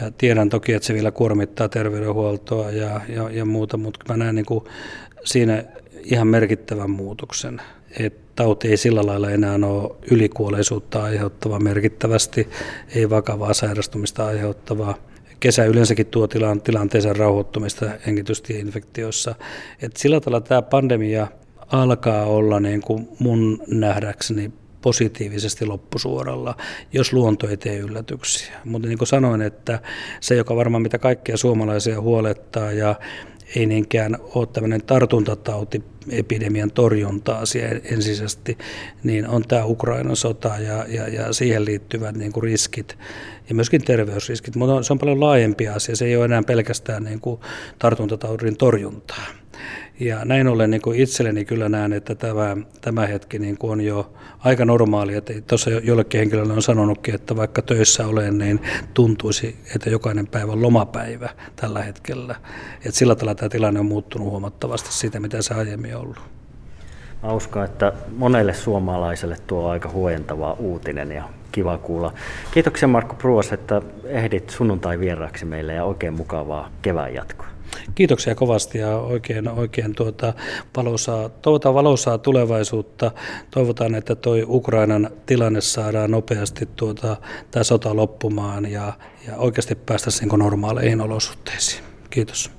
ja 0.00 0.10
tiedän 0.10 0.48
toki, 0.48 0.72
että 0.72 0.86
se 0.86 0.94
vielä 0.94 1.10
kuormittaa 1.10 1.68
terveydenhuoltoa 1.68 2.70
ja, 2.70 3.00
ja, 3.08 3.30
ja 3.30 3.44
muuta, 3.44 3.76
mutta 3.76 4.04
mä 4.08 4.16
näen 4.16 4.34
niin 4.34 4.46
kuin 4.46 4.64
siinä 5.24 5.64
ihan 6.04 6.26
merkittävän 6.26 6.90
muutoksen, 6.90 7.60
että 7.98 8.28
tauti 8.36 8.68
ei 8.68 8.76
sillä 8.76 9.06
lailla 9.06 9.30
enää 9.30 9.54
ole 9.54 9.96
ylikuolleisuutta 10.10 11.02
aiheuttava 11.02 11.58
merkittävästi, 11.58 12.48
ei 12.94 13.10
vakavaa 13.10 13.54
sairastumista 13.54 14.26
aiheuttavaa. 14.26 14.94
Kesä 15.40 15.64
yleensäkin 15.64 16.06
tuo 16.06 16.26
tilan, 16.26 16.60
tilanteeseen 16.60 17.16
rauhoittumista 17.16 17.86
hengitystieinfektioissa. 18.06 19.34
Et 19.82 19.96
sillä 19.96 20.20
tavalla 20.20 20.40
tämä 20.40 20.62
pandemia 20.62 21.26
alkaa 21.72 22.24
olla 22.24 22.60
niin 22.60 22.80
kuin 22.80 23.08
mun 23.18 23.62
nähdäkseni 23.66 24.52
positiivisesti 24.82 25.66
loppusuoralla, 25.66 26.56
jos 26.92 27.12
luonto 27.12 27.48
ei 27.48 27.56
tee 27.56 27.78
yllätyksiä. 27.78 28.54
Mutta 28.64 28.88
niin 28.88 28.98
kuin 28.98 29.08
sanoin, 29.08 29.42
että 29.42 29.80
se, 30.20 30.34
joka 30.34 30.56
varmaan 30.56 30.82
mitä 30.82 30.98
kaikkia 30.98 31.36
suomalaisia 31.36 32.00
huolettaa 32.00 32.72
ja 32.72 32.94
ei 33.56 33.66
niinkään 33.66 34.16
ole 34.34 34.46
tämmöinen 34.46 34.82
tartuntatautiepidemian 34.82 36.70
torjunta-asia 36.70 37.68
ensisijaisesti, 37.68 38.58
niin 39.02 39.28
on 39.28 39.42
tämä 39.48 39.64
Ukrainan 39.64 40.16
sota 40.16 40.52
ja, 40.58 40.84
ja, 40.88 41.08
ja 41.08 41.32
siihen 41.32 41.64
liittyvät 41.64 42.16
niin 42.16 42.32
kuin 42.32 42.44
riskit 42.44 42.98
ja 43.48 43.54
myöskin 43.54 43.84
terveysriskit, 43.84 44.56
mutta 44.56 44.82
se 44.82 44.92
on 44.92 44.98
paljon 44.98 45.20
laajempi 45.20 45.68
asia, 45.68 45.96
se 45.96 46.04
ei 46.04 46.16
ole 46.16 46.24
enää 46.24 46.42
pelkästään 46.42 47.04
niin 47.04 47.20
kuin 47.20 47.40
tartuntataudin 47.78 48.56
torjuntaa. 48.56 49.24
Ja 50.00 50.24
näin 50.24 50.48
ollen 50.48 50.70
niin 50.70 50.94
itselleni 50.94 51.44
kyllä 51.44 51.68
näen, 51.68 51.92
että 51.92 52.14
tämä, 52.14 52.56
tämä 52.80 53.06
hetki 53.06 53.38
niin 53.38 53.58
kuin 53.58 53.70
on 53.70 53.80
jo 53.80 54.12
aika 54.38 54.64
normaali. 54.64 55.14
Että 55.14 55.32
tuossa 55.46 55.70
jollekin 55.70 56.18
henkilölle 56.18 56.52
on 56.52 56.62
sanonutkin, 56.62 57.14
että 57.14 57.36
vaikka 57.36 57.62
töissä 57.62 58.06
olen, 58.06 58.38
niin 58.38 58.60
tuntuisi, 58.94 59.56
että 59.74 59.90
jokainen 59.90 60.26
päivä 60.26 60.52
on 60.52 60.62
lomapäivä 60.62 61.28
tällä 61.56 61.82
hetkellä. 61.82 62.34
Että 62.76 62.90
sillä 62.90 63.14
tavalla 63.14 63.34
tämä 63.34 63.48
tilanne 63.48 63.80
on 63.80 63.86
muuttunut 63.86 64.30
huomattavasti 64.30 64.92
siitä, 64.92 65.20
mitä 65.20 65.42
se 65.42 65.54
aiemmin 65.54 65.96
on 65.96 66.02
ollut. 66.02 66.18
Mä 67.22 67.32
uskon, 67.32 67.64
että 67.64 67.92
monelle 68.16 68.54
suomalaiselle 68.54 69.36
tuo 69.46 69.68
aika 69.68 69.88
huojentava 69.88 70.52
uutinen 70.52 71.12
ja 71.12 71.24
kiva 71.52 71.78
kuulla. 71.78 72.12
Kiitoksia 72.50 72.88
Markku 72.88 73.16
Pruos, 73.16 73.52
että 73.52 73.82
ehdit 74.04 74.50
sunnuntai 74.50 75.00
vieraaksi 75.00 75.44
meille 75.44 75.74
ja 75.74 75.84
oikein 75.84 76.14
mukavaa 76.14 76.70
kevään 76.82 77.14
jatkoa. 77.14 77.57
Kiitoksia 77.94 78.34
kovasti 78.34 78.78
ja 78.78 78.96
oikein, 78.96 79.48
oikein 79.48 79.94
tuota 79.94 80.34
valosaa, 80.76 81.28
toivotaan 81.28 81.74
valosaa 81.74 82.18
tulevaisuutta. 82.18 83.10
Toivotaan, 83.50 83.94
että 83.94 84.14
tuo 84.14 84.34
Ukrainan 84.46 85.10
tilanne 85.26 85.60
saadaan 85.60 86.10
nopeasti 86.10 86.68
tuota, 86.76 87.16
tämä 87.50 87.64
sota 87.64 87.96
loppumaan 87.96 88.70
ja, 88.70 88.92
ja 89.26 89.36
oikeasti 89.36 89.74
päästä 89.74 90.10
normaaleihin 90.36 91.00
olosuhteisiin. 91.00 91.84
Kiitos. 92.10 92.57